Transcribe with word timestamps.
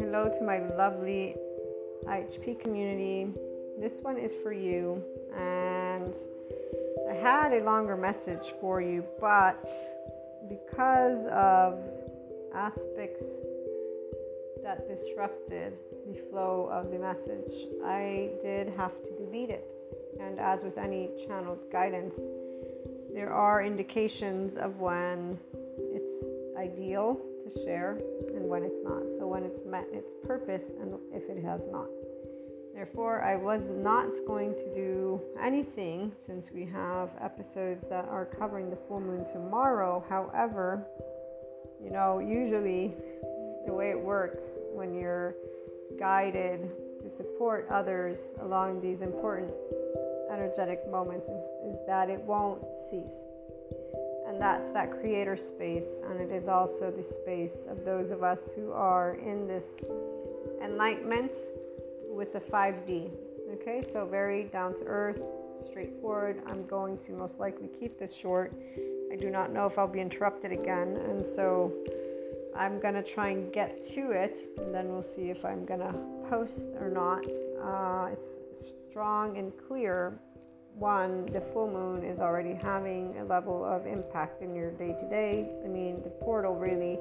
Hello 0.00 0.32
to 0.38 0.42
my 0.42 0.60
lovely 0.74 1.36
IHP 2.06 2.60
community. 2.60 3.30
This 3.78 4.00
one 4.00 4.16
is 4.16 4.34
for 4.42 4.54
you, 4.54 5.04
and 5.36 6.14
I 7.10 7.14
had 7.14 7.52
a 7.52 7.62
longer 7.62 7.94
message 7.94 8.54
for 8.58 8.80
you, 8.80 9.04
but 9.20 9.62
because 10.48 11.26
of 11.26 11.78
aspects 12.54 13.42
that 14.62 14.88
disrupted 14.88 15.74
the 16.06 16.14
flow 16.30 16.70
of 16.72 16.90
the 16.90 16.98
message, 16.98 17.66
I 17.84 18.30
did 18.40 18.70
have 18.78 18.92
to 19.02 19.10
delete 19.26 19.50
it. 19.50 19.66
And 20.18 20.38
as 20.38 20.62
with 20.62 20.78
any 20.78 21.10
channeled 21.26 21.70
guidance, 21.70 22.14
there 23.12 23.30
are 23.30 23.62
indications 23.62 24.56
of 24.56 24.80
when 24.80 25.38
ideal 26.62 27.20
to 27.44 27.64
share 27.64 27.98
and 28.34 28.48
when 28.48 28.62
it's 28.62 28.82
not. 28.82 29.08
So, 29.18 29.26
when 29.26 29.44
it's 29.44 29.62
met 29.66 29.86
its 29.92 30.14
purpose 30.24 30.64
and 30.80 30.94
if 31.12 31.28
it 31.28 31.42
has 31.44 31.66
not. 31.66 31.88
Therefore, 32.74 33.22
I 33.22 33.36
was 33.36 33.68
not 33.68 34.08
going 34.26 34.54
to 34.54 34.74
do 34.74 35.20
anything 35.40 36.12
since 36.18 36.50
we 36.50 36.64
have 36.66 37.10
episodes 37.20 37.86
that 37.88 38.06
are 38.08 38.24
covering 38.24 38.70
the 38.70 38.78
full 38.88 39.00
moon 39.00 39.24
tomorrow. 39.24 40.02
However, 40.08 40.86
you 41.82 41.90
know, 41.90 42.18
usually 42.18 42.94
the 43.66 43.72
way 43.72 43.90
it 43.90 44.00
works 44.00 44.58
when 44.72 44.94
you're 44.94 45.34
guided 45.98 46.70
to 47.02 47.08
support 47.08 47.66
others 47.70 48.32
along 48.40 48.80
these 48.80 49.02
important 49.02 49.52
energetic 50.32 50.88
moments 50.90 51.28
is, 51.28 51.40
is 51.66 51.78
that 51.86 52.08
it 52.08 52.20
won't 52.22 52.62
cease. 52.90 53.24
And 54.32 54.40
that's 54.40 54.70
that 54.70 54.90
creator 54.90 55.36
space, 55.36 56.00
and 56.08 56.18
it 56.18 56.32
is 56.34 56.48
also 56.48 56.90
the 56.90 57.02
space 57.02 57.66
of 57.68 57.84
those 57.84 58.10
of 58.10 58.22
us 58.22 58.54
who 58.54 58.72
are 58.72 59.16
in 59.16 59.46
this 59.46 59.90
enlightenment 60.62 61.36
with 62.08 62.32
the 62.32 62.40
5D. 62.40 63.10
Okay, 63.52 63.82
so 63.82 64.06
very 64.06 64.44
down 64.44 64.72
to 64.76 64.84
earth, 64.86 65.20
straightforward. 65.58 66.40
I'm 66.46 66.66
going 66.66 66.96
to 67.00 67.12
most 67.12 67.40
likely 67.40 67.68
keep 67.78 67.98
this 67.98 68.14
short. 68.14 68.54
I 69.12 69.16
do 69.16 69.28
not 69.28 69.52
know 69.52 69.66
if 69.66 69.76
I'll 69.76 69.86
be 69.86 70.00
interrupted 70.00 70.50
again, 70.50 70.96
and 70.96 71.26
so 71.36 71.70
I'm 72.56 72.80
gonna 72.80 73.02
try 73.02 73.28
and 73.28 73.52
get 73.52 73.82
to 73.90 74.12
it, 74.12 74.40
and 74.56 74.74
then 74.74 74.88
we'll 74.88 75.02
see 75.02 75.28
if 75.28 75.44
I'm 75.44 75.66
gonna 75.66 75.94
post 76.30 76.70
or 76.80 76.88
not. 76.88 77.26
Uh, 77.62 78.08
it's 78.10 78.38
strong 78.88 79.36
and 79.36 79.52
clear. 79.68 80.18
One, 80.78 81.26
the 81.26 81.40
full 81.40 81.70
moon 81.70 82.04
is 82.04 82.20
already 82.20 82.54
having 82.54 83.16
a 83.18 83.24
level 83.24 83.64
of 83.64 83.86
impact 83.86 84.42
in 84.42 84.54
your 84.54 84.70
day 84.72 84.94
to 84.98 85.08
day. 85.08 85.50
I 85.64 85.68
mean, 85.68 86.02
the 86.02 86.10
portal 86.10 86.54
really, 86.54 86.98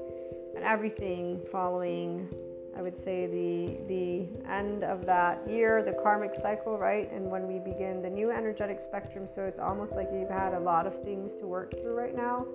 and 0.56 0.64
everything 0.64 1.42
following 1.52 2.30
I 2.76 2.82
would 2.82 2.96
say 2.96 3.28
the 3.28 3.78
the 3.88 4.50
end 4.50 4.84
of 4.84 5.06
that 5.06 5.48
year, 5.48 5.84
the 5.84 5.94
karmic 6.02 6.34
cycle, 6.34 6.78
right? 6.78 7.12
And 7.12 7.30
when 7.30 7.48
we 7.48 7.60
begin 7.60 8.02
the 8.02 8.10
new 8.10 8.32
energetic 8.32 8.80
spectrum, 8.80 9.28
so 9.28 9.44
it's 9.44 9.60
almost 9.60 9.96
like 9.96 10.08
you've 10.14 10.30
had 10.30 10.54
a 10.54 10.60
lot 10.60 10.88
of 10.88 11.04
things 11.04 11.34
to 11.36 11.48
work 11.48 11.74
through 11.82 11.96
right 11.96 12.16
now. 12.16 12.46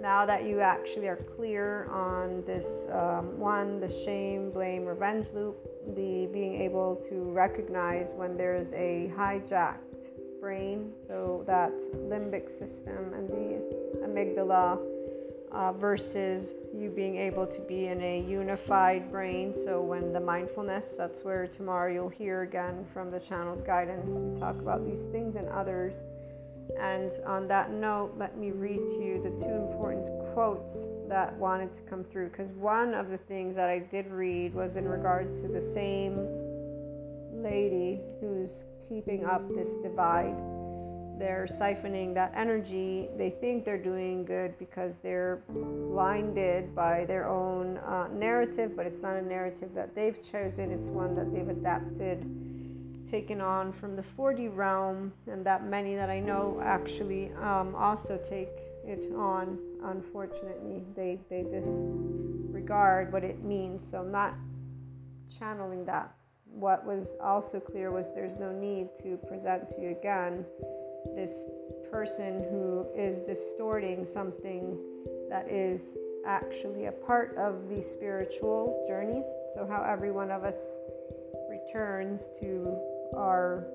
Now 0.00 0.26
that 0.26 0.44
you 0.44 0.60
actually 0.60 1.08
are 1.08 1.16
clear 1.16 1.86
on 1.86 2.44
this 2.44 2.86
um, 2.92 3.38
one, 3.38 3.80
the 3.80 3.88
shame, 3.88 4.50
blame, 4.50 4.84
revenge 4.84 5.28
loop, 5.32 5.56
the 5.94 6.28
being 6.32 6.60
able 6.60 6.96
to 7.08 7.14
recognize 7.32 8.12
when 8.14 8.36
there's 8.36 8.72
a 8.74 9.10
hijacked 9.16 9.87
brain, 10.40 10.92
so 11.06 11.44
that 11.46 11.72
limbic 11.94 12.50
system 12.50 13.12
and 13.14 13.28
the 13.28 14.06
amygdala 14.06 14.78
uh, 15.52 15.72
versus 15.72 16.54
you 16.74 16.90
being 16.90 17.16
able 17.16 17.46
to 17.46 17.60
be 17.62 17.86
in 17.86 18.00
a 18.02 18.20
unified 18.20 19.10
brain. 19.10 19.54
So, 19.54 19.80
when 19.80 20.12
the 20.12 20.20
mindfulness, 20.20 20.94
that's 20.96 21.24
where 21.24 21.46
tomorrow 21.46 21.92
you'll 21.92 22.08
hear 22.08 22.42
again 22.42 22.84
from 22.92 23.10
the 23.10 23.20
channeled 23.20 23.64
guidance. 23.64 24.10
We 24.10 24.38
talk 24.38 24.58
about 24.58 24.86
these 24.86 25.04
things 25.04 25.36
and 25.36 25.48
others. 25.48 26.02
And 26.78 27.10
on 27.26 27.48
that 27.48 27.72
note, 27.72 28.14
let 28.18 28.36
me 28.36 28.50
read 28.50 28.76
to 28.76 29.02
you 29.02 29.22
the 29.22 29.30
two 29.44 29.52
important 29.52 30.06
quotes 30.34 30.86
that 31.08 31.34
wanted 31.36 31.72
to 31.74 31.82
come 31.82 32.04
through. 32.04 32.28
Because 32.28 32.52
one 32.52 32.92
of 32.92 33.08
the 33.08 33.16
things 33.16 33.56
that 33.56 33.70
I 33.70 33.78
did 33.78 34.06
read 34.10 34.54
was 34.54 34.76
in 34.76 34.86
regards 34.86 35.40
to 35.42 35.48
the 35.48 35.60
same 35.60 36.16
lady 37.50 38.00
who's 38.20 38.64
keeping 38.88 39.24
up 39.24 39.42
this 39.54 39.74
divide 39.82 40.36
they're 41.18 41.48
siphoning 41.50 42.14
that 42.14 42.32
energy. 42.34 43.08
They 43.16 43.30
think 43.30 43.64
they're 43.64 43.82
doing 43.82 44.24
good 44.24 44.56
because 44.58 44.98
they're 44.98 45.42
blinded 45.48 46.74
by 46.74 47.04
their 47.06 47.28
own 47.28 47.78
uh, 47.78 48.08
narrative, 48.12 48.76
but 48.76 48.86
it's 48.86 49.02
not 49.02 49.16
a 49.16 49.22
narrative 49.22 49.74
that 49.74 49.94
they've 49.94 50.20
chosen, 50.22 50.70
it's 50.70 50.88
one 50.88 51.16
that 51.16 51.32
they've 51.32 51.48
adapted, 51.48 52.24
taken 53.10 53.40
on 53.40 53.72
from 53.72 53.96
the 53.96 54.02
4D 54.16 54.54
realm, 54.54 55.12
and 55.26 55.44
that 55.44 55.66
many 55.66 55.96
that 55.96 56.08
I 56.08 56.20
know 56.20 56.60
actually 56.62 57.32
um, 57.42 57.74
also 57.74 58.16
take 58.16 58.50
it 58.86 59.12
on. 59.16 59.58
Unfortunately, 59.82 60.84
they, 60.94 61.18
they 61.28 61.42
disregard 61.42 63.12
what 63.12 63.24
it 63.24 63.42
means. 63.42 63.82
So 63.90 63.98
I'm 63.98 64.12
not 64.12 64.34
channeling 65.38 65.84
that. 65.86 66.17
What 66.52 66.84
was 66.84 67.16
also 67.22 67.60
clear 67.60 67.90
was 67.90 68.12
there's 68.14 68.36
no 68.36 68.52
need 68.52 68.94
to 69.02 69.16
present 69.28 69.68
to 69.70 69.80
you 69.80 69.90
again 69.90 70.44
this 71.14 71.44
person 71.90 72.44
who 72.50 72.86
is 72.96 73.20
distorting 73.20 74.04
something 74.04 74.78
that 75.30 75.48
is 75.48 75.96
actually 76.26 76.86
a 76.86 76.92
part 76.92 77.36
of 77.38 77.68
the 77.68 77.80
spiritual 77.80 78.84
journey. 78.86 79.22
So, 79.54 79.66
how 79.66 79.82
every 79.82 80.10
one 80.10 80.30
of 80.30 80.44
us 80.44 80.78
returns 81.48 82.28
to 82.40 82.76
our 83.16 83.66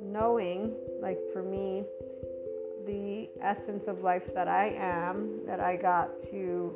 knowing, 0.00 0.74
like 1.00 1.18
for 1.32 1.42
me, 1.42 1.84
the 2.86 3.28
essence 3.40 3.86
of 3.86 4.02
life 4.02 4.34
that 4.34 4.48
I 4.48 4.74
am, 4.76 5.46
that 5.46 5.60
I 5.60 5.76
got 5.76 6.18
to 6.30 6.74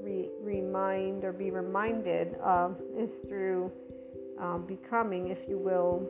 re- 0.00 0.28
remind 0.40 1.24
or 1.24 1.32
be 1.32 1.50
reminded 1.50 2.34
of, 2.34 2.80
is 2.96 3.20
through 3.20 3.72
um, 4.40 4.66
becoming, 4.66 5.28
if 5.28 5.48
you 5.48 5.58
will, 5.58 6.08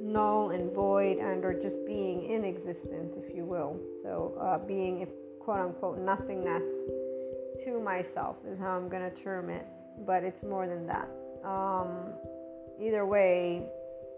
null 0.00 0.50
and 0.50 0.72
void 0.72 1.18
and 1.18 1.44
or 1.44 1.52
just 1.52 1.84
being 1.86 2.22
in 2.30 2.44
existence 2.44 3.16
if 3.16 3.34
you 3.34 3.44
will. 3.44 3.78
So 4.02 4.38
uh, 4.40 4.58
being 4.58 5.00
if 5.00 5.08
quote 5.40 5.60
unquote 5.60 5.98
nothingness 5.98 6.84
to 7.64 7.80
myself 7.80 8.36
is 8.48 8.58
how 8.58 8.76
i'm 8.76 8.88
going 8.88 9.02
to 9.02 9.22
term 9.22 9.50
it 9.50 9.66
but 10.06 10.22
it's 10.22 10.42
more 10.42 10.66
than 10.66 10.86
that. 10.86 11.08
Um, 11.44 12.12
either 12.80 13.06
way 13.06 13.66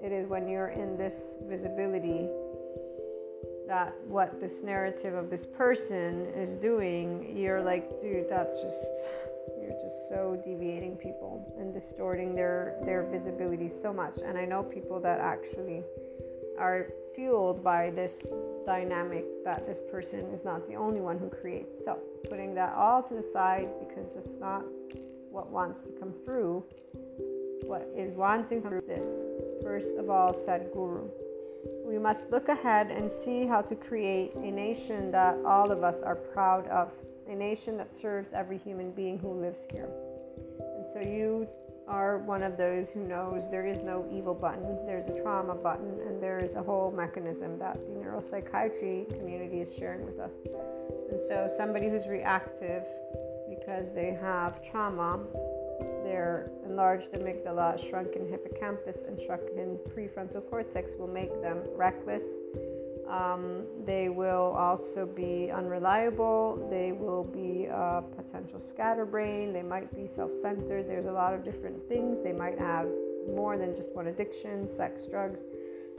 it 0.03 0.12
is 0.12 0.27
when 0.27 0.48
you're 0.48 0.69
in 0.69 0.97
this 0.97 1.38
visibility 1.42 2.28
that 3.66 3.94
what 4.06 4.41
this 4.41 4.62
narrative 4.62 5.15
of 5.15 5.31
this 5.31 5.47
person 5.47 6.27
is 6.34 6.56
doing 6.56 7.34
you're 7.37 7.62
like 7.62 8.00
dude 8.00 8.28
that's 8.28 8.60
just 8.60 8.87
you're 9.70 9.81
just 9.81 10.08
so 10.08 10.41
deviating 10.44 10.97
people 10.97 11.54
and 11.58 11.72
distorting 11.72 12.34
their 12.34 12.76
their 12.84 13.04
visibility 13.04 13.69
so 13.69 13.92
much. 13.92 14.19
And 14.25 14.36
i 14.36 14.44
know 14.44 14.62
people 14.62 14.98
that 15.00 15.20
actually 15.20 15.82
are 16.58 16.88
fueled 17.14 17.62
by 17.64 17.91
this 17.91 18.19
dynamic 18.66 19.25
that 19.44 19.66
this 19.66 19.80
person 19.91 20.20
is 20.34 20.44
not 20.44 20.66
the 20.69 20.75
only 20.75 21.00
one 21.00 21.19
who 21.19 21.28
creates. 21.28 21.84
So 21.84 21.98
putting 22.28 22.54
that 22.54 22.75
all 22.75 23.03
to 23.04 23.14
the 23.14 23.22
side 23.22 23.69
because 23.78 24.16
it's 24.16 24.38
not 24.38 24.64
what 25.30 25.50
wants 25.50 25.82
to 25.82 25.92
come 25.92 26.12
through. 26.12 26.64
What 27.64 27.88
is 27.97 28.14
wanting 28.16 28.62
through 28.62 28.82
this 28.86 29.06
first 29.62 29.97
of 29.97 30.10
all 30.10 30.32
Sadhguru. 30.32 31.09
We 31.84 31.98
must 31.98 32.30
look 32.30 32.48
ahead 32.48 32.91
and 32.91 33.10
see 33.10 33.47
how 33.47 33.62
to 33.62 33.76
create 33.76 34.34
a 34.34 34.50
nation 34.50 35.10
that 35.12 35.36
all 35.44 35.70
of 35.70 35.82
us 35.84 36.03
are 36.03 36.16
proud 36.16 36.66
of 36.69 36.92
a 37.30 37.34
nation 37.34 37.76
that 37.76 37.92
serves 37.94 38.32
every 38.32 38.59
human 38.59 38.91
being 38.91 39.18
who 39.18 39.32
lives 39.32 39.66
here. 39.71 39.88
And 40.77 40.84
so 40.84 41.00
you 41.00 41.48
are 41.86 42.18
one 42.18 42.42
of 42.42 42.56
those 42.56 42.91
who 42.91 43.06
knows 43.06 43.48
there 43.50 43.66
is 43.66 43.82
no 43.82 44.06
evil 44.12 44.34
button, 44.34 44.84
there's 44.84 45.09
a 45.09 45.22
trauma 45.22 45.54
button, 45.54 46.00
and 46.06 46.21
there 46.21 46.38
is 46.38 46.56
a 46.56 46.62
whole 46.62 46.91
mechanism 46.91 47.59
that 47.59 47.74
the 47.86 47.92
neuropsychiatry 47.94 49.16
community 49.16 49.60
is 49.60 49.74
sharing 49.77 50.04
with 50.04 50.18
us. 50.18 50.34
And 51.10 51.21
so 51.21 51.48
somebody 51.56 51.88
who's 51.88 52.09
reactive 52.09 52.82
because 53.48 53.92
they 53.92 54.16
have 54.21 54.62
trauma, 54.68 55.21
their 56.04 56.50
enlarged 56.65 57.12
amygdala, 57.12 57.78
shrunken 57.78 58.28
hippocampus, 58.28 59.04
and 59.04 59.21
shrunken 59.21 59.78
prefrontal 59.88 60.48
cortex 60.48 60.94
will 60.98 61.09
make 61.09 61.41
them 61.42 61.62
reckless 61.77 62.24
um, 63.10 63.65
they 63.84 64.09
will 64.09 64.54
also 64.57 65.04
be 65.04 65.51
unreliable. 65.51 66.68
They 66.71 66.92
will 66.92 67.24
be 67.24 67.66
a 67.66 68.03
potential 68.16 68.60
scatterbrain. 68.60 69.53
They 69.53 69.62
might 69.62 69.95
be 69.95 70.07
self 70.07 70.33
centered. 70.33 70.89
There's 70.89 71.07
a 71.07 71.12
lot 71.12 71.34
of 71.34 71.45
different 71.45 71.89
things. 71.89 72.21
They 72.21 72.33
might 72.33 72.59
have 72.59 72.86
more 73.34 73.59
than 73.59 73.74
just 73.74 73.91
one 73.92 74.07
addiction, 74.07 74.66
sex, 74.66 75.07
drugs. 75.07 75.42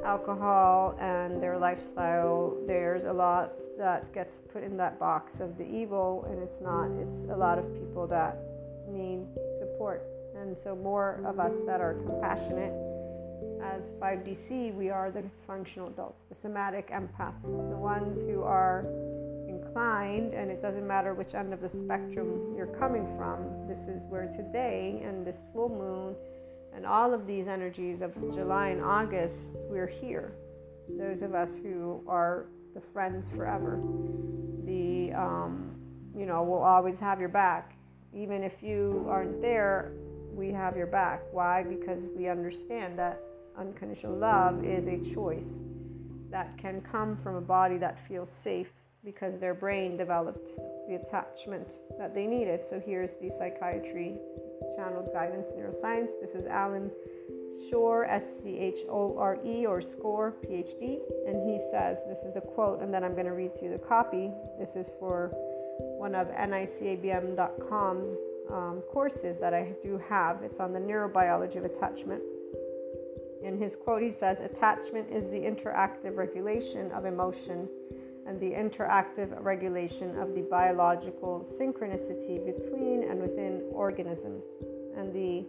alcohol 0.05 0.97
and 0.99 1.43
their 1.43 1.57
lifestyle, 1.59 2.57
there's 2.65 3.03
a 3.03 3.13
lot 3.13 3.61
that 3.77 4.11
gets 4.13 4.39
put 4.51 4.63
in 4.63 4.75
that 4.77 4.97
box 4.97 5.39
of 5.39 5.57
the 5.57 5.65
evil, 5.65 6.25
and 6.29 6.41
it's 6.41 6.59
not. 6.59 6.89
It's 7.03 7.25
a 7.25 7.35
lot 7.35 7.59
of 7.59 7.71
people 7.73 8.07
that 8.07 8.39
need 8.87 9.19
support. 9.59 10.03
And 10.35 10.57
so, 10.57 10.75
more 10.75 11.21
of 11.25 11.39
us 11.39 11.61
that 11.65 11.81
are 11.81 11.93
compassionate 11.93 12.73
as 13.63 13.93
5DC, 13.93 14.73
we 14.75 14.89
are 14.89 15.11
the 15.11 15.23
functional 15.45 15.87
adults, 15.87 16.23
the 16.23 16.35
somatic 16.35 16.89
empaths, 16.89 17.43
the 17.43 17.77
ones 17.77 18.23
who 18.23 18.41
are 18.41 18.85
inclined, 19.47 20.33
and 20.33 20.49
it 20.49 20.61
doesn't 20.61 20.87
matter 20.87 21.13
which 21.13 21.35
end 21.35 21.53
of 21.53 21.61
the 21.61 21.69
spectrum 21.69 22.53
you're 22.55 22.75
coming 22.79 23.05
from. 23.15 23.67
This 23.67 23.87
is 23.87 24.05
where 24.07 24.27
today 24.27 25.01
and 25.03 25.25
this 25.25 25.43
full 25.53 25.69
moon 25.69 26.15
and 26.73 26.85
all 26.85 27.13
of 27.13 27.27
these 27.27 27.47
energies 27.47 28.01
of 28.01 28.13
July 28.33 28.69
and 28.69 28.81
August, 28.81 29.51
we're 29.69 29.87
here. 29.87 30.33
Those 30.97 31.21
of 31.21 31.35
us 31.35 31.59
who 31.59 32.03
are 32.07 32.47
the 32.73 32.81
friends 32.81 33.29
forever, 33.29 33.81
the, 34.65 35.11
um, 35.13 35.75
you 36.15 36.25
know, 36.25 36.43
will 36.43 36.63
always 36.63 36.99
have 36.99 37.19
your 37.19 37.29
back. 37.29 37.75
Even 38.13 38.43
if 38.43 38.63
you 38.63 39.05
aren't 39.09 39.41
there, 39.41 39.93
we 40.33 40.49
have 40.51 40.77
your 40.77 40.87
back. 40.87 41.21
Why? 41.31 41.63
Because 41.63 42.07
we 42.15 42.27
understand 42.27 42.97
that 42.99 43.21
unconditional 43.57 44.15
love 44.15 44.63
is 44.63 44.87
a 44.87 44.99
choice 45.13 45.63
that 46.29 46.57
can 46.57 46.81
come 46.81 47.17
from 47.17 47.35
a 47.35 47.41
body 47.41 47.77
that 47.77 47.99
feels 47.99 48.31
safe 48.31 48.71
because 49.03 49.39
their 49.39 49.53
brain 49.53 49.97
developed 49.97 50.49
the 50.87 50.95
attachment 50.95 51.73
that 51.97 52.13
they 52.13 52.27
needed. 52.27 52.63
So 52.65 52.79
here's 52.79 53.15
the 53.15 53.29
psychiatry 53.29 54.17
channeled 54.75 55.11
guidance 55.13 55.51
neuroscience. 55.57 56.11
This 56.21 56.35
is 56.35 56.45
Allan 56.45 56.91
Schore, 57.69 58.05
S 58.07 58.41
C 58.41 58.57
H 58.57 58.79
O 58.89 59.17
R 59.17 59.39
E, 59.45 59.65
or 59.65 59.81
SCORE, 59.81 60.35
PhD. 60.45 60.99
And 61.27 61.49
he 61.49 61.59
says, 61.71 61.99
this 62.07 62.19
is 62.19 62.33
the 62.33 62.41
quote, 62.41 62.81
and 62.81 62.93
then 62.93 63.03
I'm 63.03 63.13
going 63.13 63.25
to 63.25 63.33
read 63.33 63.53
to 63.55 63.65
you 63.65 63.71
the 63.71 63.79
copy. 63.79 64.31
This 64.59 64.75
is 64.75 64.91
for 64.99 65.31
one 65.77 66.15
of 66.15 66.27
NICABM.com's 66.27 68.15
um, 68.51 68.83
courses 68.91 69.37
that 69.39 69.53
I 69.53 69.73
do 69.81 69.97
have. 70.09 70.43
It's 70.43 70.59
on 70.59 70.73
the 70.73 70.79
neurobiology 70.79 71.57
of 71.57 71.65
attachment. 71.65 72.21
In 73.43 73.57
his 73.57 73.75
quote, 73.75 74.01
he 74.01 74.11
says, 74.11 74.39
Attachment 74.39 75.09
is 75.11 75.29
the 75.29 75.39
interactive 75.39 76.15
regulation 76.15 76.91
of 76.91 77.05
emotion 77.05 77.67
and 78.27 78.39
the 78.39 78.51
interactive 78.51 79.35
regulation 79.43 80.17
of 80.19 80.35
the 80.35 80.43
biological 80.43 81.39
synchronicity 81.39 82.45
between 82.45 83.03
and 83.09 83.19
within 83.19 83.63
organisms. 83.71 84.43
And 84.95 85.13
the 85.13 85.45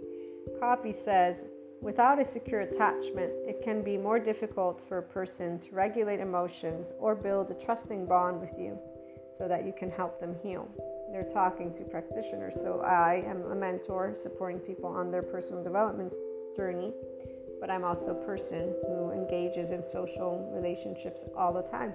copy 0.58 0.92
says, 0.92 1.44
Without 1.82 2.20
a 2.20 2.24
secure 2.24 2.60
attachment, 2.60 3.32
it 3.44 3.60
can 3.60 3.82
be 3.82 3.96
more 3.96 4.20
difficult 4.20 4.80
for 4.80 4.98
a 4.98 5.02
person 5.02 5.58
to 5.58 5.74
regulate 5.74 6.20
emotions 6.20 6.92
or 7.00 7.16
build 7.16 7.50
a 7.50 7.54
trusting 7.54 8.06
bond 8.06 8.40
with 8.40 8.54
you 8.56 8.78
so 9.36 9.48
that 9.48 9.66
you 9.66 9.72
can 9.76 9.90
help 9.90 10.20
them 10.20 10.36
heal. 10.44 10.68
They're 11.10 11.28
talking 11.28 11.72
to 11.74 11.84
practitioners, 11.84 12.54
so 12.54 12.80
I 12.80 13.24
am 13.26 13.42
a 13.50 13.54
mentor 13.56 14.14
supporting 14.14 14.60
people 14.60 14.88
on 14.88 15.10
their 15.10 15.22
personal 15.22 15.62
development 15.62 16.14
journey, 16.56 16.92
but 17.62 17.70
I'm 17.70 17.84
also 17.84 18.10
a 18.10 18.26
person 18.26 18.74
who 18.88 19.12
engages 19.12 19.70
in 19.70 19.84
social 19.84 20.50
relationships 20.52 21.24
all 21.36 21.52
the 21.52 21.62
time. 21.62 21.92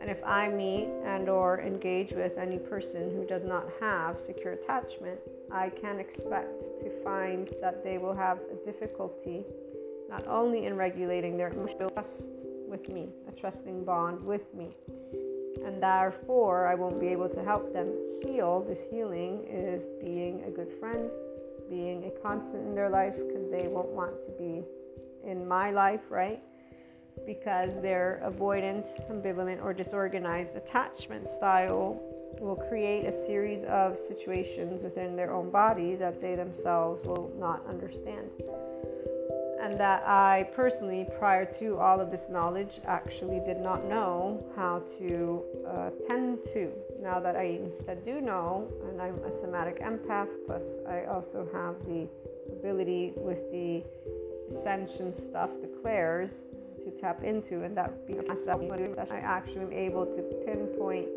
And 0.00 0.08
if 0.08 0.22
I 0.22 0.48
meet 0.48 0.88
and 1.04 1.28
or 1.28 1.60
engage 1.60 2.12
with 2.12 2.38
any 2.38 2.58
person 2.58 3.10
who 3.10 3.26
does 3.26 3.42
not 3.42 3.66
have 3.80 4.20
secure 4.20 4.52
attachment, 4.52 5.18
I 5.50 5.70
can 5.70 5.98
expect 5.98 6.62
to 6.82 6.90
find 7.02 7.50
that 7.60 7.82
they 7.82 7.98
will 7.98 8.14
have 8.14 8.38
a 8.52 8.64
difficulty 8.64 9.44
not 10.08 10.28
only 10.28 10.66
in 10.66 10.76
regulating 10.76 11.36
their 11.36 11.48
emotional 11.48 11.90
trust 11.90 12.30
with 12.68 12.88
me, 12.88 13.08
a 13.28 13.32
trusting 13.32 13.84
bond 13.84 14.22
with 14.22 14.54
me. 14.54 14.70
And 15.64 15.82
therefore, 15.82 16.68
I 16.68 16.76
won't 16.76 17.00
be 17.00 17.08
able 17.08 17.28
to 17.30 17.42
help 17.42 17.72
them 17.72 17.92
heal. 18.24 18.64
This 18.66 18.86
healing 18.88 19.44
is 19.50 19.86
being 20.00 20.44
a 20.44 20.50
good 20.50 20.72
friend, 20.72 21.10
being 21.68 22.04
a 22.04 22.22
constant 22.22 22.64
in 22.64 22.76
their 22.76 22.88
life 22.88 23.16
because 23.26 23.50
they 23.50 23.66
won't 23.66 23.90
want 23.90 24.22
to 24.22 24.30
be 24.38 24.62
in 25.24 25.46
my 25.46 25.70
life, 25.70 26.02
right? 26.10 26.42
because 27.26 27.80
their 27.80 28.22
avoidant, 28.24 28.86
ambivalent, 29.10 29.62
or 29.62 29.72
disorganized 29.72 30.56
attachment 30.56 31.28
style 31.28 32.00
will 32.40 32.56
create 32.56 33.04
a 33.04 33.12
series 33.12 33.64
of 33.64 33.98
situations 33.98 34.82
within 34.82 35.16
their 35.16 35.32
own 35.32 35.50
body 35.50 35.94
that 35.94 36.20
they 36.20 36.34
themselves 36.34 37.04
will 37.06 37.32
not 37.38 37.64
understand. 37.66 38.30
And 39.60 39.74
that 39.78 40.02
I 40.08 40.48
personally, 40.54 41.06
prior 41.18 41.44
to 41.58 41.76
all 41.76 42.00
of 42.00 42.10
this 42.10 42.30
knowledge, 42.30 42.80
actually 42.86 43.40
did 43.44 43.58
not 43.58 43.84
know 43.84 44.42
how 44.56 44.82
to 44.98 45.44
uh, 45.68 45.90
tend 46.08 46.38
to. 46.54 46.72
Now 47.02 47.20
that 47.20 47.36
I 47.36 47.58
instead 47.62 48.02
do 48.02 48.22
know, 48.22 48.72
and 48.88 49.02
I'm 49.02 49.18
a 49.18 49.30
somatic 49.30 49.82
empath, 49.82 50.30
plus 50.46 50.78
I 50.88 51.04
also 51.04 51.46
have 51.52 51.74
the 51.86 52.08
ability 52.50 53.12
with 53.16 53.50
the 53.52 53.84
ascension 54.50 55.14
stuff, 55.14 55.50
declares 55.60 56.46
to 56.84 56.90
tap 56.90 57.22
into, 57.22 57.62
and 57.64 57.76
that 57.76 58.06
becomes 58.06 58.46
I 59.10 59.18
actually 59.18 59.62
am 59.62 59.72
able 59.72 60.06
to 60.06 60.22
pinpoint 60.44 61.08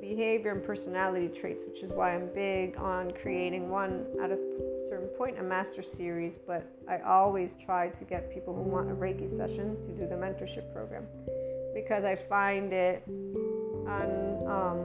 behavior 0.00 0.52
and 0.52 0.62
personality 0.62 1.28
traits, 1.28 1.64
which 1.66 1.82
is 1.82 1.92
why 1.92 2.14
I'm 2.14 2.28
big 2.34 2.76
on 2.78 3.12
creating 3.20 3.68
one 3.68 4.06
at 4.22 4.30
a 4.30 4.38
certain 4.88 5.08
point 5.08 5.38
a 5.38 5.42
master 5.42 5.82
series. 5.82 6.38
But 6.46 6.66
I 6.88 6.98
always 7.00 7.54
try 7.54 7.88
to 7.88 8.04
get 8.04 8.32
people 8.32 8.54
who 8.54 8.62
want 8.62 8.90
a 8.90 8.94
Reiki 8.94 9.28
session 9.28 9.80
to 9.82 9.88
do 9.88 10.06
the 10.06 10.14
mentorship 10.14 10.72
program 10.72 11.06
because 11.74 12.04
I 12.04 12.14
find 12.16 12.72
it 12.72 13.02
on 13.86 14.08
um, 14.46 14.78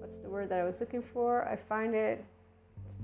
what's 0.00 0.18
the 0.18 0.28
word 0.28 0.48
that 0.50 0.60
I 0.60 0.64
was 0.64 0.80
looking 0.80 1.02
for? 1.02 1.46
I 1.48 1.56
find 1.56 1.94
it 1.94 2.24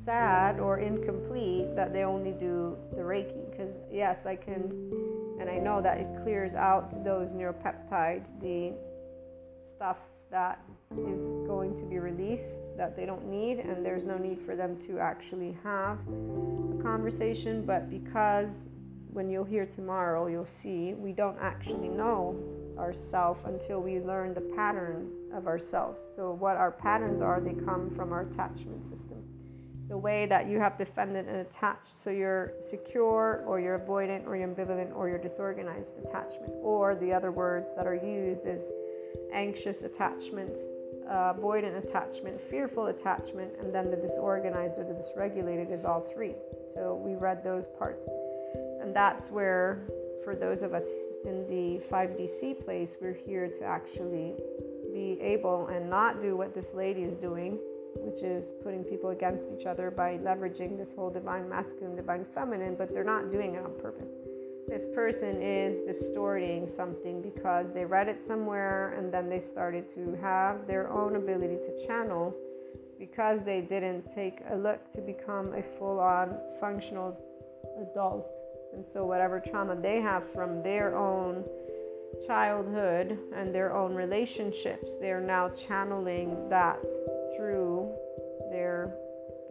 sad 0.04 0.58
or 0.58 0.78
incomplete 0.78 1.74
that 1.76 1.92
they 1.92 2.04
only 2.04 2.32
do 2.32 2.76
the 2.92 3.00
Reiki 3.00 3.50
because 3.50 3.80
yes, 3.90 4.26
I 4.26 4.36
can 4.36 4.90
and 5.40 5.50
I 5.50 5.58
know 5.58 5.80
that 5.82 5.98
it 5.98 6.06
clears 6.22 6.54
out 6.54 7.04
those 7.04 7.32
neuropeptides, 7.32 8.40
the 8.40 8.72
stuff 9.60 9.98
that 10.30 10.62
is 11.08 11.26
going 11.46 11.76
to 11.76 11.84
be 11.84 11.98
released 11.98 12.60
that 12.76 12.96
they 12.96 13.06
don't 13.06 13.26
need, 13.26 13.58
and 13.58 13.84
there's 13.84 14.04
no 14.04 14.16
need 14.16 14.40
for 14.40 14.54
them 14.56 14.78
to 14.86 14.98
actually 14.98 15.56
have 15.64 15.98
a 16.08 16.82
conversation. 16.82 17.64
But 17.64 17.90
because 17.90 18.68
when 19.10 19.28
you'll 19.28 19.44
hear 19.44 19.66
tomorrow, 19.66 20.26
you'll 20.28 20.46
see 20.46 20.94
we 20.94 21.12
don't 21.12 21.38
actually 21.40 21.88
know 21.88 22.40
ourselves 22.78 23.40
until 23.44 23.80
we 23.80 24.00
learn 24.00 24.34
the 24.34 24.40
pattern 24.40 25.10
of 25.34 25.46
ourselves. 25.46 26.00
So, 26.16 26.32
what 26.32 26.56
our 26.56 26.70
patterns 26.70 27.20
are, 27.20 27.40
they 27.40 27.54
come 27.54 27.90
from 27.90 28.12
our 28.12 28.22
attachment 28.22 28.84
system 28.84 29.31
the 29.88 29.96
way 29.96 30.26
that 30.26 30.48
you 30.48 30.58
have 30.58 30.78
defended 30.78 31.26
and 31.26 31.38
attached. 31.38 31.98
So 31.98 32.10
you're 32.10 32.54
secure, 32.60 33.44
or 33.46 33.60
you're 33.60 33.78
avoidant, 33.78 34.26
or 34.26 34.36
you're 34.36 34.48
ambivalent, 34.48 34.94
or 34.94 35.08
you're 35.08 35.18
disorganized 35.18 35.98
attachment. 35.98 36.52
Or 36.62 36.94
the 36.94 37.12
other 37.12 37.32
words 37.32 37.74
that 37.74 37.86
are 37.86 37.94
used 37.94 38.46
is 38.46 38.72
anxious 39.32 39.82
attachment, 39.82 40.56
uh, 41.08 41.34
avoidant 41.34 41.76
attachment, 41.82 42.40
fearful 42.40 42.86
attachment, 42.86 43.52
and 43.60 43.74
then 43.74 43.90
the 43.90 43.96
disorganized 43.96 44.78
or 44.78 44.84
the 44.84 44.94
dysregulated 44.94 45.70
is 45.70 45.84
all 45.84 46.00
three. 46.00 46.34
So 46.72 46.94
we 46.94 47.14
read 47.14 47.44
those 47.44 47.66
parts. 47.78 48.04
And 48.80 48.94
that's 48.94 49.30
where, 49.30 49.84
for 50.24 50.34
those 50.34 50.62
of 50.62 50.74
us 50.74 50.84
in 51.24 51.46
the 51.48 51.80
5DC 51.90 52.64
place, 52.64 52.96
we're 53.00 53.12
here 53.12 53.48
to 53.48 53.64
actually 53.64 54.34
be 54.92 55.18
able 55.20 55.68
and 55.68 55.88
not 55.88 56.20
do 56.20 56.36
what 56.36 56.54
this 56.54 56.74
lady 56.74 57.02
is 57.02 57.14
doing 57.14 57.58
which 57.96 58.22
is 58.22 58.52
putting 58.62 58.84
people 58.84 59.10
against 59.10 59.52
each 59.52 59.66
other 59.66 59.90
by 59.90 60.18
leveraging 60.18 60.76
this 60.76 60.94
whole 60.94 61.10
divine 61.10 61.48
masculine, 61.48 61.96
divine 61.96 62.24
feminine, 62.24 62.74
but 62.76 62.92
they're 62.92 63.04
not 63.04 63.30
doing 63.30 63.54
it 63.54 63.64
on 63.64 63.72
purpose. 63.80 64.10
This 64.68 64.86
person 64.94 65.42
is 65.42 65.80
distorting 65.80 66.66
something 66.66 67.20
because 67.20 67.72
they 67.72 67.84
read 67.84 68.08
it 68.08 68.22
somewhere 68.22 68.94
and 68.94 69.12
then 69.12 69.28
they 69.28 69.40
started 69.40 69.88
to 69.90 70.16
have 70.22 70.66
their 70.66 70.90
own 70.90 71.16
ability 71.16 71.58
to 71.64 71.86
channel 71.86 72.34
because 72.98 73.42
they 73.42 73.60
didn't 73.60 74.06
take 74.14 74.38
a 74.50 74.56
look 74.56 74.88
to 74.92 75.00
become 75.00 75.52
a 75.54 75.62
full 75.62 75.98
on 75.98 76.38
functional 76.60 77.18
adult. 77.80 78.36
And 78.72 78.86
so, 78.86 79.04
whatever 79.04 79.40
trauma 79.40 79.74
they 79.74 80.00
have 80.00 80.32
from 80.32 80.62
their 80.62 80.96
own 80.96 81.44
childhood 82.26 83.18
and 83.34 83.54
their 83.54 83.74
own 83.74 83.94
relationships, 83.94 84.92
they're 85.00 85.20
now 85.20 85.48
channeling 85.48 86.48
that 86.48 86.80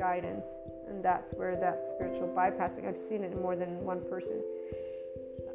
guidance. 0.01 0.48
And 0.88 1.05
that's 1.05 1.34
where 1.34 1.55
that 1.55 1.84
spiritual 1.84 2.27
bypassing, 2.36 2.88
I've 2.88 2.98
seen 2.98 3.24
it 3.24 3.31
in 3.31 3.41
more 3.41 3.55
than 3.55 3.84
one 3.84 4.01
person. 4.10 4.43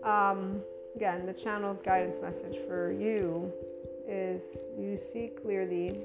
Um, 0.04 0.62
again, 0.94 1.26
the 1.26 1.32
channeled 1.32 1.82
guidance 1.82 2.18
message 2.22 2.56
for 2.68 2.92
you 2.92 3.52
is 4.08 4.68
you 4.78 4.96
see 4.96 5.32
clearly, 5.42 6.00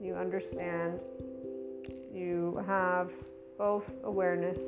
you 0.00 0.14
understand, 0.14 0.98
you 2.10 2.64
have 2.66 3.12
both 3.58 3.84
awareness 4.04 4.58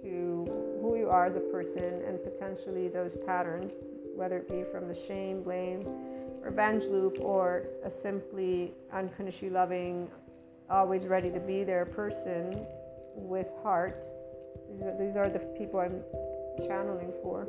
to 0.00 0.46
who 0.80 0.96
you 0.96 1.08
are 1.10 1.26
as 1.26 1.36
a 1.36 1.46
person 1.56 2.02
and 2.06 2.22
potentially 2.24 2.88
those 2.88 3.14
patterns, 3.26 3.74
whether 4.16 4.38
it 4.38 4.48
be 4.48 4.62
from 4.72 4.88
the 4.88 4.94
shame, 4.94 5.42
blame, 5.42 5.86
revenge 6.40 6.84
loop, 6.84 7.18
or 7.20 7.66
a 7.84 7.90
simply 7.90 8.72
unconditionally 8.90 9.52
loving, 9.52 10.08
always 10.70 11.06
ready 11.06 11.30
to 11.30 11.40
be 11.40 11.64
there 11.64 11.84
person 11.84 12.66
with 13.14 13.50
heart. 13.62 14.04
These 14.70 14.82
are, 14.82 14.96
these 14.98 15.16
are 15.16 15.28
the 15.28 15.40
people 15.58 15.80
I'm 15.80 16.02
channeling 16.66 17.12
for. 17.22 17.48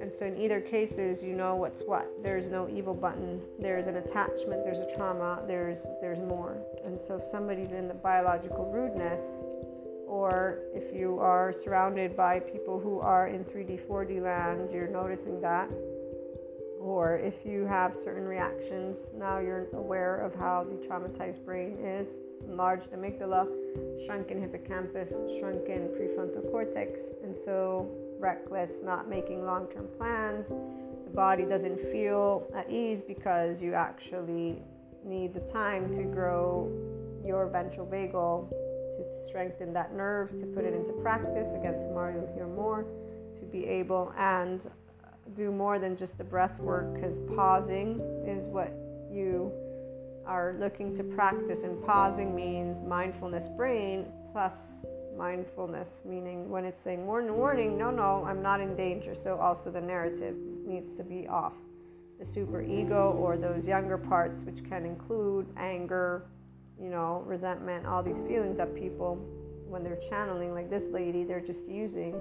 And 0.00 0.12
so, 0.12 0.26
in 0.26 0.36
either 0.36 0.60
cases, 0.60 1.22
you 1.22 1.34
know 1.34 1.56
what's 1.56 1.80
what. 1.80 2.06
There's 2.22 2.46
no 2.46 2.68
evil 2.68 2.94
button. 2.94 3.42
There's 3.58 3.88
an 3.88 3.96
attachment. 3.96 4.64
There's 4.64 4.78
a 4.78 4.96
trauma. 4.96 5.42
There's 5.46 5.84
there's 6.00 6.20
more. 6.20 6.56
And 6.84 7.00
so, 7.00 7.16
if 7.16 7.24
somebody's 7.24 7.72
in 7.72 7.88
the 7.88 7.94
biological 7.94 8.70
rudeness, 8.70 9.44
or 10.06 10.60
if 10.72 10.94
you 10.94 11.18
are 11.18 11.52
surrounded 11.52 12.16
by 12.16 12.38
people 12.38 12.78
who 12.78 13.00
are 13.00 13.26
in 13.26 13.44
3D, 13.44 13.80
4D 13.80 14.22
land, 14.22 14.70
you're 14.70 14.88
noticing 14.88 15.40
that. 15.40 15.68
Or 16.88 17.18
if 17.18 17.44
you 17.44 17.66
have 17.66 17.94
certain 17.94 18.24
reactions, 18.24 19.10
now 19.14 19.40
you're 19.40 19.66
aware 19.74 20.16
of 20.16 20.34
how 20.34 20.64
the 20.64 20.76
traumatized 20.76 21.44
brain 21.44 21.76
is 21.84 22.20
enlarged 22.48 22.92
amygdala, 22.92 23.46
shrunken 24.06 24.40
hippocampus, 24.40 25.10
shrunken 25.38 25.88
prefrontal 25.88 26.50
cortex, 26.50 27.00
and 27.22 27.36
so 27.36 27.90
reckless, 28.18 28.80
not 28.82 29.06
making 29.06 29.44
long 29.44 29.68
term 29.68 29.86
plans. 29.98 30.48
The 30.48 31.10
body 31.14 31.44
doesn't 31.44 31.78
feel 31.78 32.50
at 32.56 32.70
ease 32.70 33.02
because 33.02 33.60
you 33.60 33.74
actually 33.74 34.62
need 35.04 35.34
the 35.34 35.40
time 35.40 35.92
to 35.92 36.04
grow 36.04 36.72
your 37.22 37.48
ventral 37.48 37.86
vagal 37.86 38.48
to 38.96 39.12
strengthen 39.12 39.74
that 39.74 39.94
nerve, 39.94 40.34
to 40.38 40.46
put 40.46 40.64
it 40.64 40.72
into 40.72 40.94
practice. 40.94 41.52
Again, 41.52 41.78
tomorrow 41.80 42.14
you'll 42.14 42.34
hear 42.34 42.46
more 42.46 42.86
to 43.36 43.44
be 43.44 43.66
able 43.66 44.10
and 44.16 44.70
do 45.36 45.50
more 45.50 45.78
than 45.78 45.96
just 45.96 46.18
the 46.18 46.24
breath 46.24 46.58
work 46.58 46.94
because 46.94 47.18
pausing 47.34 48.00
is 48.26 48.46
what 48.46 48.72
you 49.10 49.52
are 50.26 50.54
looking 50.58 50.96
to 50.96 51.02
practice. 51.02 51.62
And 51.62 51.82
pausing 51.84 52.34
means 52.34 52.80
mindfulness 52.80 53.48
brain 53.56 54.06
plus 54.32 54.84
mindfulness, 55.16 56.02
meaning 56.04 56.48
when 56.48 56.64
it's 56.64 56.80
saying 56.80 57.04
warning, 57.04 57.36
warning, 57.36 57.76
no, 57.76 57.90
no, 57.90 58.24
I'm 58.24 58.42
not 58.42 58.60
in 58.60 58.76
danger. 58.76 59.14
So 59.14 59.36
also 59.36 59.70
the 59.70 59.80
narrative 59.80 60.36
needs 60.66 60.94
to 60.94 61.02
be 61.02 61.26
off. 61.26 61.54
The 62.18 62.24
super 62.24 62.62
ego 62.62 63.16
or 63.18 63.36
those 63.36 63.66
younger 63.66 63.98
parts, 63.98 64.42
which 64.42 64.64
can 64.68 64.84
include 64.84 65.46
anger, 65.56 66.26
you 66.80 66.90
know, 66.90 67.22
resentment, 67.26 67.86
all 67.86 68.02
these 68.02 68.20
feelings 68.22 68.58
that 68.58 68.74
people, 68.74 69.16
when 69.66 69.82
they're 69.82 70.00
channeling, 70.10 70.54
like 70.54 70.70
this 70.70 70.88
lady, 70.88 71.24
they're 71.24 71.40
just 71.40 71.66
using 71.68 72.20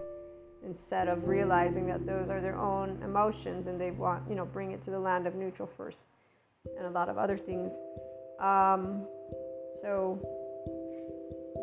instead 0.67 1.07
of 1.07 1.27
realizing 1.27 1.88
that 1.88 2.05
those 2.05 2.29
are 2.29 2.41
their 2.41 2.57
own 2.57 3.01
emotions 3.01 3.67
and 3.67 3.79
they 3.79 3.89
want, 3.89 4.21
you 4.29 4.36
know, 4.36 4.45
bring 4.45 4.71
it 4.71 4.81
to 4.81 4.91
the 4.91 5.00
land 5.00 5.25
of 5.25 5.33
neutral 5.33 5.67
first 5.67 6.07
and 6.77 6.86
a 6.86 6.89
lot 6.89 7.07
of 7.07 7.17
other 7.17 7.38
things. 7.38 7.71
Um, 8.39 9.07
so 9.81 10.19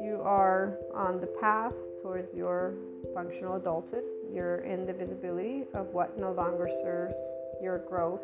you 0.03 0.21
are 0.25 0.79
on 0.95 1.21
the 1.21 1.27
path 1.27 1.75
towards 2.03 2.35
your 2.35 2.75
functional 3.15 3.57
adulthood. 3.57 4.05
You're 4.33 4.59
in 4.59 4.87
the 4.87 4.95
visibility 4.95 5.65
of 5.75 5.89
what 5.89 6.19
no 6.19 6.33
longer 6.33 6.69
serves 6.83 7.21
your 7.63 7.79
growth 7.79 8.23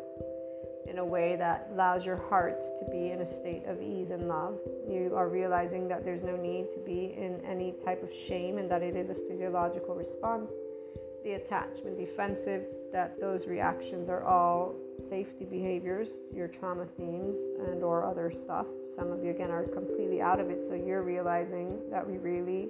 in 0.87 0.97
a 0.97 1.05
way 1.05 1.35
that 1.35 1.69
allows 1.71 2.05
your 2.05 2.17
heart 2.17 2.59
to 2.79 2.85
be 2.91 3.11
in 3.11 3.21
a 3.21 3.25
state 3.25 3.63
of 3.65 3.81
ease 3.81 4.09
and 4.09 4.27
love. 4.27 4.59
You 4.89 5.13
are 5.15 5.29
realizing 5.29 5.87
that 5.89 6.03
there's 6.03 6.23
no 6.23 6.35
need 6.35 6.71
to 6.71 6.79
be 6.79 7.13
in 7.15 7.39
any 7.45 7.73
type 7.85 8.01
of 8.01 8.11
shame 8.11 8.57
and 8.57 8.69
that 8.71 8.81
it 8.81 8.95
is 8.95 9.09
a 9.11 9.15
physiological 9.15 9.93
response. 9.93 10.51
The 11.23 11.33
attachment 11.33 11.97
defensive, 11.97 12.65
that 12.91 13.19
those 13.19 13.47
reactions 13.47 14.09
are 14.09 14.23
all 14.23 14.75
safety 14.97 15.45
behaviors, 15.45 16.09
your 16.33 16.47
trauma 16.47 16.85
themes 16.85 17.39
and 17.67 17.83
or 17.83 18.03
other 18.05 18.31
stuff. 18.31 18.65
Some 18.89 19.11
of 19.11 19.23
you 19.23 19.31
again 19.31 19.51
are 19.51 19.63
completely 19.63 20.21
out 20.21 20.39
of 20.39 20.49
it, 20.49 20.61
so 20.61 20.73
you're 20.73 21.03
realizing 21.03 21.79
that 21.89 22.05
we 22.05 22.17
really 22.17 22.69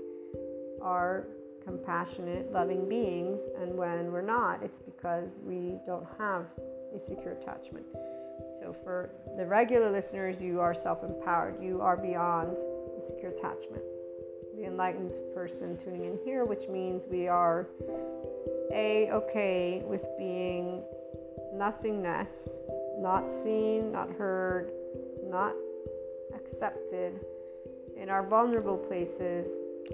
are 0.82 1.28
compassionate, 1.64 2.52
loving 2.52 2.88
beings, 2.90 3.42
and 3.60 3.76
when 3.76 4.12
we're 4.12 4.22
not, 4.22 4.62
it's 4.64 4.80
because 4.80 5.40
we 5.44 5.80
don't 5.86 6.08
have 6.18 6.46
a 6.94 7.00
secure 7.00 7.34
attachment. 7.34 7.86
So 8.60 8.76
for 8.84 9.12
the 9.38 9.46
regular 9.46 9.92
listeners, 9.92 10.42
you 10.42 10.60
are 10.60 10.74
self-empowered. 10.74 11.62
You 11.64 11.82
are 11.82 11.98
beyond 11.98 12.58
the 12.96 13.02
secure 13.02 13.32
attachment. 13.32 13.84
The 14.56 14.66
enlightened 14.66 15.16
person 15.34 15.78
tuning 15.78 16.06
in 16.06 16.20
here, 16.24 16.46
which 16.46 16.68
means 16.68 17.08
we 17.10 17.28
are 17.28 17.68
a 18.74 19.10
okay 19.12 19.84
with 19.86 20.06
being 20.18 20.84
nothingness, 21.54 22.62
not 22.98 23.30
seen, 23.30 23.92
not 23.92 24.10
heard, 24.12 24.72
not 25.24 25.54
accepted 26.36 27.20
in 27.98 28.10
our 28.10 28.26
vulnerable 28.26 28.78
places 28.78 29.48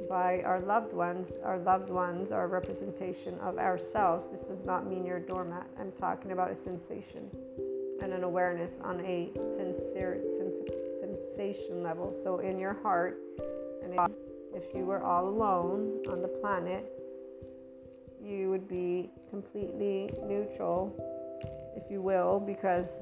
by 0.09 0.41
our 0.41 0.59
loved 0.59 0.93
ones. 0.93 1.33
Our 1.43 1.57
loved 1.59 1.89
ones 1.89 2.31
are 2.31 2.43
a 2.43 2.47
representation 2.47 3.37
of 3.39 3.57
ourselves. 3.57 4.31
This 4.31 4.47
does 4.47 4.63
not 4.65 4.87
mean 4.87 5.05
you're 5.05 5.17
a 5.17 5.25
doormat. 5.25 5.67
I'm 5.79 5.91
talking 5.91 6.31
about 6.31 6.51
a 6.51 6.55
sensation 6.55 7.29
and 8.01 8.13
an 8.13 8.23
awareness 8.23 8.79
on 8.83 8.99
a 9.01 9.31
sincere 9.35 10.21
sens- 10.27 10.61
sensation 10.99 11.81
level. 11.81 12.13
So, 12.13 12.39
in 12.39 12.59
your 12.59 12.73
heart, 12.83 13.17
and 13.83 13.99
if 14.53 14.73
you 14.75 14.85
were 14.85 15.03
all 15.03 15.27
alone 15.27 15.99
on 16.09 16.21
the 16.21 16.27
planet, 16.27 16.96
you 18.27 18.49
would 18.49 18.67
be 18.67 19.09
completely 19.29 20.09
neutral, 20.25 20.93
if 21.75 21.89
you 21.89 22.01
will, 22.01 22.39
because 22.39 22.99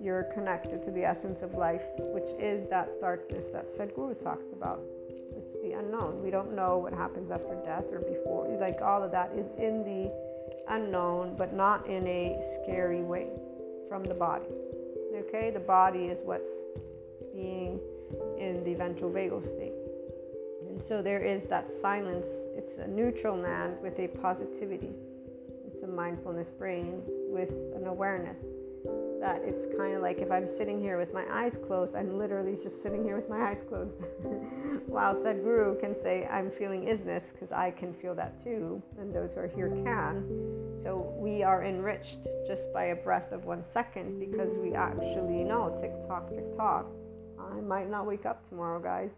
you're 0.00 0.24
connected 0.34 0.82
to 0.84 0.90
the 0.92 1.04
essence 1.04 1.42
of 1.42 1.54
life, 1.54 1.82
which 1.98 2.30
is 2.38 2.68
that 2.70 3.00
darkness 3.00 3.48
that 3.48 3.66
Sadhguru 3.66 4.18
talks 4.18 4.52
about. 4.52 4.80
It's 5.36 5.58
the 5.62 5.72
unknown. 5.72 6.22
We 6.22 6.30
don't 6.30 6.54
know 6.54 6.78
what 6.78 6.92
happens 6.92 7.30
after 7.30 7.54
death 7.64 7.84
or 7.90 8.00
before. 8.00 8.46
Like 8.60 8.80
all 8.80 9.02
of 9.02 9.10
that 9.12 9.32
is 9.32 9.48
in 9.58 9.82
the 9.84 10.12
unknown, 10.68 11.34
but 11.36 11.52
not 11.52 11.86
in 11.88 12.06
a 12.06 12.40
scary 12.54 13.02
way 13.02 13.28
from 13.88 14.04
the 14.04 14.14
body. 14.14 14.46
Okay, 15.14 15.50
the 15.50 15.60
body 15.60 16.06
is 16.06 16.20
what's 16.24 16.64
being 17.34 17.80
in 18.38 18.62
the 18.64 18.74
ventral 18.74 19.10
vagal 19.10 19.44
state. 19.44 19.87
And 20.78 20.86
so 20.86 21.02
there 21.02 21.24
is 21.24 21.48
that 21.48 21.68
silence. 21.68 22.28
It's 22.56 22.78
a 22.78 22.86
neutral 22.86 23.36
land 23.36 23.78
with 23.82 23.98
a 23.98 24.06
positivity. 24.06 24.92
It's 25.66 25.82
a 25.82 25.88
mindfulness 25.88 26.52
brain 26.52 27.02
with 27.04 27.50
an 27.74 27.88
awareness 27.88 28.44
that 29.18 29.42
it's 29.42 29.66
kind 29.76 29.96
of 29.96 30.02
like 30.02 30.18
if 30.18 30.30
I'm 30.30 30.46
sitting 30.46 30.80
here 30.80 30.96
with 30.96 31.12
my 31.12 31.24
eyes 31.32 31.58
closed, 31.58 31.96
I'm 31.96 32.16
literally 32.16 32.54
just 32.54 32.80
sitting 32.80 33.02
here 33.02 33.16
with 33.16 33.28
my 33.28 33.50
eyes 33.50 33.64
closed. 33.68 34.04
While 34.86 35.16
Sadhguru 35.16 35.80
can 35.80 35.96
say, 35.96 36.28
I'm 36.30 36.48
feeling 36.48 36.86
isness, 36.86 37.32
because 37.32 37.50
I 37.50 37.72
can 37.72 37.92
feel 37.92 38.14
that 38.14 38.38
too, 38.38 38.80
and 39.00 39.12
those 39.12 39.34
who 39.34 39.40
are 39.40 39.48
here 39.48 39.70
can. 39.84 40.76
So 40.76 41.12
we 41.18 41.42
are 41.42 41.64
enriched 41.64 42.28
just 42.46 42.72
by 42.72 42.84
a 42.84 42.94
breath 42.94 43.32
of 43.32 43.46
one 43.46 43.64
second 43.64 44.20
because 44.20 44.56
we 44.56 44.74
actually 44.74 45.42
know 45.42 45.76
tick 45.76 46.00
tock, 46.06 46.30
tick 46.32 46.52
tock. 46.56 46.86
I 47.36 47.60
might 47.62 47.90
not 47.90 48.06
wake 48.06 48.26
up 48.26 48.48
tomorrow, 48.48 48.78
guys. 48.78 49.10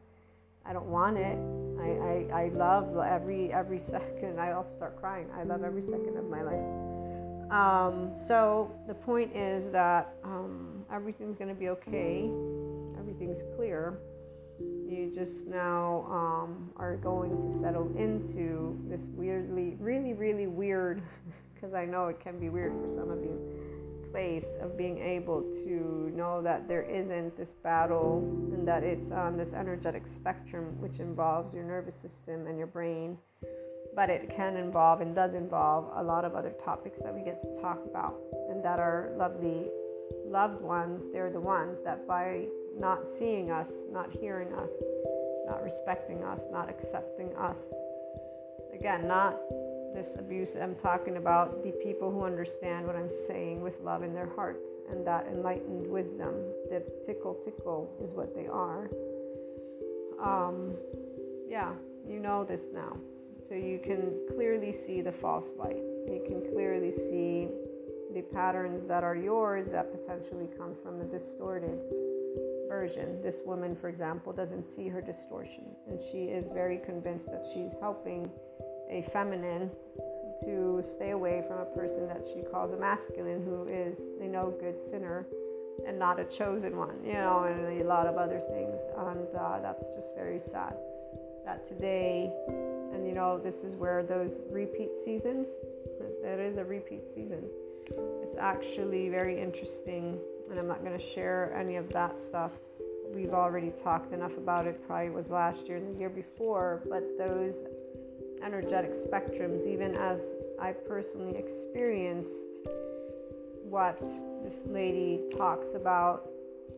I 0.65 0.73
don't 0.73 0.87
want 0.87 1.17
it. 1.17 1.39
I, 1.81 2.33
I, 2.35 2.43
I 2.43 2.49
love 2.49 2.97
every 2.99 3.53
every 3.53 3.79
second. 3.95 4.39
I'll 4.39 4.71
start 4.77 5.01
crying. 5.01 5.29
I 5.35 5.43
love 5.43 5.65
every 5.65 5.83
second 5.83 6.17
of 6.17 6.29
my 6.29 6.43
life. 6.43 7.51
Um, 7.51 8.13
so 8.17 8.73
the 8.87 8.95
point 8.95 9.35
is 9.35 9.71
that 9.71 10.15
um, 10.23 10.85
everything's 10.93 11.37
going 11.37 11.49
to 11.49 11.55
be 11.55 11.69
okay. 11.71 12.31
Everything's 12.99 13.43
clear. 13.57 13.99
You 14.61 15.11
just 15.13 15.47
now 15.47 16.07
um, 16.11 16.71
are 16.77 16.97
going 16.97 17.41
to 17.41 17.51
settle 17.51 17.91
into 17.97 18.79
this 18.89 19.09
weirdly, 19.13 19.77
really, 19.81 20.13
really 20.13 20.47
weird, 20.47 21.03
because 21.55 21.75
I 21.75 21.87
know 21.87 22.07
it 22.07 22.21
can 22.21 22.39
be 22.39 22.51
weird 22.51 22.73
for 22.81 22.91
some 22.91 23.11
of 23.11 23.19
you 23.23 23.70
place 24.11 24.57
of 24.61 24.77
being 24.77 24.99
able 24.99 25.43
to 25.43 26.11
know 26.15 26.43
that 26.43 26.67
there 26.69 26.83
isn't 26.83 27.37
this 27.37 27.53
battle 27.53 28.19
and 28.53 28.67
that 28.67 28.83
it's 28.83 29.11
on 29.11 29.37
this 29.37 29.55
energetic 29.55 30.07
spectrum 30.07 30.79
which 30.81 30.99
involves 30.99 31.55
your 31.55 31.65
nervous 31.65 31.95
system 31.95 32.47
and 32.47 32.59
your 32.59 32.67
brain 32.67 33.17
but 33.95 34.09
it 34.09 34.35
can 34.35 34.57
involve 34.57 35.01
and 35.01 35.15
does 35.15 35.35
involve 35.35 35.91
a 35.97 36.03
lot 36.03 36.25
of 36.25 36.35
other 36.35 36.55
topics 36.65 37.01
that 37.01 37.15
we 37.15 37.23
get 37.23 37.41
to 37.41 37.61
talk 37.61 37.81
about 37.89 38.15
and 38.51 38.65
that 38.65 38.79
our 38.79 39.13
lovely 39.17 39.69
loved 40.27 40.61
ones 40.61 41.05
they're 41.13 41.31
the 41.31 41.41
ones 41.41 41.81
that 41.85 42.07
by 42.07 42.47
not 42.79 43.07
seeing 43.07 43.51
us 43.51 43.69
not 43.91 44.11
hearing 44.11 44.53
us 44.55 44.71
not 45.47 45.63
respecting 45.63 46.23
us 46.25 46.41
not 46.51 46.69
accepting 46.69 47.35
us 47.37 47.59
again 48.73 49.07
not 49.07 49.37
this 49.95 50.17
abuse 50.19 50.57
I'm 50.61 50.75
talking 50.75 51.17
about 51.17 51.63
the 51.63 51.73
people 51.73 52.11
who 52.11 52.25
understand 52.25 52.87
what 52.87 52.97
I'm 52.97 53.11
saying 53.27 53.61
with 53.61 53.81
love 53.81 54.03
in 54.03 54.15
their 54.15 54.29
hearts 54.35 54.67
and 54.91 55.07
that 55.07 55.27
enlightened 55.27 55.87
wisdom. 55.87 56.35
The 56.71 56.83
tickle 57.05 57.35
tickle 57.35 57.91
is 58.03 58.11
what 58.11 58.35
they 58.35 58.47
are. 58.47 58.91
Um, 60.23 60.75
yeah, 61.49 61.73
you 62.09 62.21
know 62.21 62.45
this 62.45 62.63
now. 62.73 62.97
So 63.49 63.55
you 63.55 63.81
can 63.83 64.21
clearly 64.35 64.73
see 64.73 65.01
the 65.01 65.13
false 65.13 65.49
light. 65.57 65.83
You 66.07 66.23
can 66.27 66.53
clearly 66.53 66.93
see 66.93 67.49
the 68.15 68.23
patterns 68.23 68.87
that 68.87 69.05
are 69.05 69.17
yours 69.17 69.71
that 69.71 69.91
potentially 69.91 70.49
come 70.57 70.75
from 70.83 71.01
a 71.01 71.05
distorted 71.05 71.79
version. 72.69 73.21
This 73.23 73.43
woman, 73.45 73.75
for 73.75 73.89
example, 73.89 74.33
doesn't 74.33 74.65
see 74.65 74.89
her 74.89 75.01
distortion, 75.01 75.65
and 75.89 76.01
she 76.01 76.25
is 76.25 76.49
very 76.49 76.79
convinced 76.79 77.27
that 77.27 77.47
she's 77.53 77.75
helping 77.81 78.31
a 78.91 79.03
feminine 79.11 79.71
to 80.45 80.83
stay 80.83 81.11
away 81.11 81.43
from 81.47 81.59
a 81.59 81.65
person 81.65 82.07
that 82.09 82.23
she 82.33 82.43
calls 82.43 82.73
a 82.73 82.77
masculine 82.77 83.43
who 83.45 83.69
is 83.69 83.99
a 84.21 84.27
no 84.27 84.55
good 84.59 84.81
sinner 84.81 85.27
and 85.87 85.99
not 85.99 86.19
a 86.19 86.25
chosen 86.25 86.77
one, 86.77 86.97
you 87.05 87.13
know, 87.13 87.45
and 87.45 87.81
a 87.81 87.85
lot 87.85 88.07
of 88.07 88.17
other 88.17 88.41
things. 88.51 88.79
And 88.97 89.35
uh, 89.35 89.61
that's 89.61 89.87
just 89.95 90.15
very 90.15 90.39
sad 90.39 90.75
that 91.45 91.67
today, 91.67 92.31
and 92.93 93.07
you 93.07 93.13
know, 93.15 93.39
this 93.39 93.65
is 93.65 93.75
where 93.75 94.03
those 94.03 94.41
repeat 94.51 94.95
seasons, 94.95 95.47
it 96.23 96.41
is 96.41 96.59
a 96.59 96.65
repeat 96.65 97.09
season. 97.09 97.45
It's 98.23 98.37
actually 98.39 99.09
very 99.09 99.41
interesting, 99.41 100.19
and 100.51 100.59
I'm 100.59 100.69
not 100.69 100.85
going 100.85 100.97
to 100.97 101.05
share 101.05 101.53
any 101.55 101.77
of 101.77 101.93
that 101.93 102.19
stuff. 102.19 102.53
We've 103.13 103.35
already 103.35 103.71
talked 103.71 104.13
enough 104.13 104.37
about 104.37 104.67
it, 104.67 104.87
probably 104.87 105.11
was 105.11 105.31
last 105.31 105.67
year 105.67 105.79
and 105.79 105.95
the 105.95 105.99
year 105.99 106.11
before, 106.11 106.83
but 106.89 107.03
those 107.19 107.65
energetic 108.45 108.93
spectrums, 108.93 109.67
even 109.67 109.95
as 109.97 110.35
I 110.61 110.73
personally 110.73 111.37
experienced 111.37 112.67
what 113.63 114.01
this 114.43 114.63
lady 114.67 115.21
talks 115.37 115.75
about, 115.75 116.29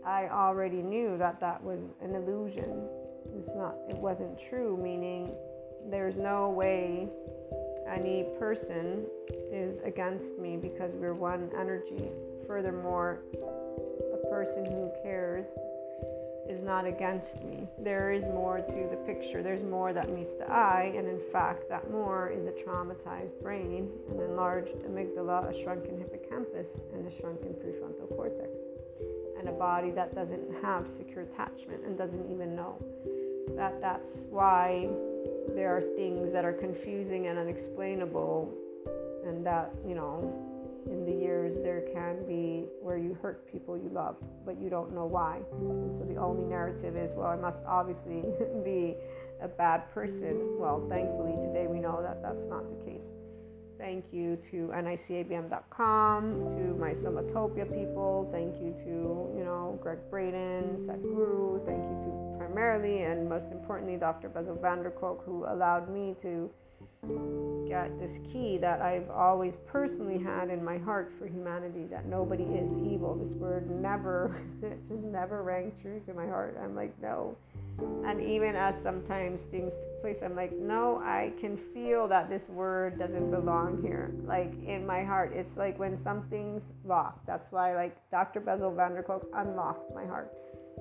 I 0.04 0.28
already 0.28 0.82
knew 0.82 1.16
that 1.18 1.40
that 1.40 1.62
was 1.62 1.92
an 2.00 2.14
illusion. 2.14 2.88
It's 3.36 3.54
not, 3.54 3.76
it 3.88 3.96
wasn't 3.96 4.38
true, 4.38 4.76
meaning 4.76 5.32
there's 5.90 6.18
no 6.18 6.50
way 6.50 7.08
any 7.88 8.26
person 8.38 9.06
is 9.50 9.78
against 9.84 10.38
me 10.38 10.56
because 10.56 10.92
we're 10.94 11.14
one 11.14 11.50
energy. 11.58 12.10
Furthermore, 12.46 13.20
a 13.34 14.28
person 14.28 14.64
who 14.66 14.90
cares 15.02 15.46
is 16.52 16.62
not 16.62 16.86
against 16.86 17.42
me. 17.42 17.66
There 17.78 18.12
is 18.12 18.24
more 18.24 18.58
to 18.58 18.88
the 18.90 18.98
picture. 19.06 19.42
There's 19.42 19.64
more 19.64 19.94
that 19.94 20.10
meets 20.10 20.34
the 20.34 20.48
eye, 20.50 20.92
and 20.94 21.08
in 21.08 21.18
fact, 21.32 21.68
that 21.70 21.90
more 21.90 22.28
is 22.28 22.46
a 22.46 22.52
traumatized 22.52 23.40
brain, 23.40 23.90
an 24.10 24.20
enlarged 24.20 24.74
amygdala, 24.86 25.48
a 25.48 25.62
shrunken 25.62 25.96
hippocampus, 25.96 26.84
and 26.92 27.06
a 27.06 27.10
shrunken 27.10 27.54
prefrontal 27.54 28.06
cortex, 28.14 28.50
and 29.38 29.48
a 29.48 29.52
body 29.52 29.90
that 29.92 30.14
doesn't 30.14 30.46
have 30.62 30.90
secure 30.90 31.24
attachment 31.24 31.82
and 31.86 31.96
doesn't 31.96 32.30
even 32.30 32.54
know 32.54 32.76
that 33.56 33.80
that's 33.80 34.26
why 34.30 34.88
there 35.54 35.74
are 35.74 35.80
things 35.96 36.32
that 36.32 36.44
are 36.44 36.52
confusing 36.52 37.28
and 37.28 37.38
unexplainable, 37.38 38.52
and 39.26 39.44
that 39.46 39.72
you 39.86 39.94
know 39.94 40.51
in 40.86 41.04
the 41.04 41.12
years 41.12 41.56
there 41.62 41.82
can 41.92 42.26
be 42.26 42.66
where 42.80 42.98
you 42.98 43.16
hurt 43.20 43.50
people 43.50 43.76
you 43.76 43.88
love, 43.92 44.16
but 44.44 44.60
you 44.60 44.68
don't 44.68 44.94
know 44.94 45.06
why. 45.06 45.40
And 45.52 45.94
so 45.94 46.04
the 46.04 46.16
only 46.16 46.44
narrative 46.44 46.96
is, 46.96 47.10
well, 47.12 47.28
I 47.28 47.36
must 47.36 47.62
obviously 47.66 48.24
be 48.64 48.96
a 49.40 49.48
bad 49.48 49.90
person. 49.92 50.58
Well, 50.58 50.86
thankfully 50.88 51.36
today 51.40 51.66
we 51.66 51.78
know 51.78 52.02
that 52.02 52.22
that's 52.22 52.46
not 52.46 52.64
the 52.68 52.84
case. 52.84 53.10
Thank 53.78 54.12
you 54.12 54.36
to 54.52 54.70
nicabm.com, 54.72 56.50
to 56.50 56.74
my 56.78 56.92
Somatopia 56.92 57.66
people. 57.68 58.28
Thank 58.30 58.62
you 58.62 58.72
to, 58.84 59.36
you 59.36 59.44
know, 59.44 59.76
Gregg 59.82 59.98
Braden, 60.08 60.76
Sadhguru. 60.78 61.66
Thank 61.66 61.82
you 61.90 61.98
to 62.06 62.38
primarily 62.38 63.02
and 63.02 63.28
most 63.28 63.50
importantly 63.50 63.96
Dr. 63.96 64.28
Bessel 64.28 64.54
van 64.54 64.84
der 64.84 64.90
Kolk, 64.90 65.24
who 65.24 65.46
allowed 65.46 65.88
me 65.92 66.14
to 66.20 66.48
get 67.72 67.98
this 67.98 68.20
key 68.30 68.58
that 68.58 68.82
I've 68.82 69.08
always 69.08 69.56
personally 69.66 70.18
had 70.18 70.50
in 70.50 70.62
my 70.62 70.76
heart 70.76 71.10
for 71.10 71.26
humanity 71.26 71.86
that 71.90 72.04
nobody 72.04 72.44
is 72.44 72.72
evil. 72.76 73.14
This 73.14 73.32
word 73.32 73.70
never, 73.70 74.42
it 74.62 74.80
just 74.80 75.02
never 75.02 75.42
rang 75.42 75.72
true 75.80 75.98
to 76.04 76.12
my 76.12 76.26
heart. 76.26 76.58
I'm 76.62 76.74
like, 76.74 76.92
no. 77.00 77.34
And 78.04 78.20
even 78.20 78.54
as 78.54 78.80
sometimes 78.82 79.40
things 79.40 79.72
took 79.72 80.00
place, 80.02 80.18
I'm 80.22 80.36
like, 80.36 80.52
no, 80.52 80.98
I 80.98 81.32
can 81.40 81.56
feel 81.56 82.06
that 82.08 82.28
this 82.28 82.50
word 82.50 82.98
doesn't 82.98 83.30
belong 83.30 83.80
here. 83.80 84.12
Like 84.24 84.52
in 84.66 84.86
my 84.86 85.02
heart, 85.02 85.32
it's 85.34 85.56
like 85.56 85.78
when 85.78 85.96
something's 85.96 86.72
locked. 86.84 87.26
That's 87.26 87.50
why, 87.50 87.74
like, 87.74 87.96
Dr. 88.10 88.40
Bessel 88.40 88.74
van 88.74 88.92
der 88.92 89.02
Kolk 89.02 89.26
unlocked 89.34 89.94
my 89.94 90.04
heart 90.04 90.30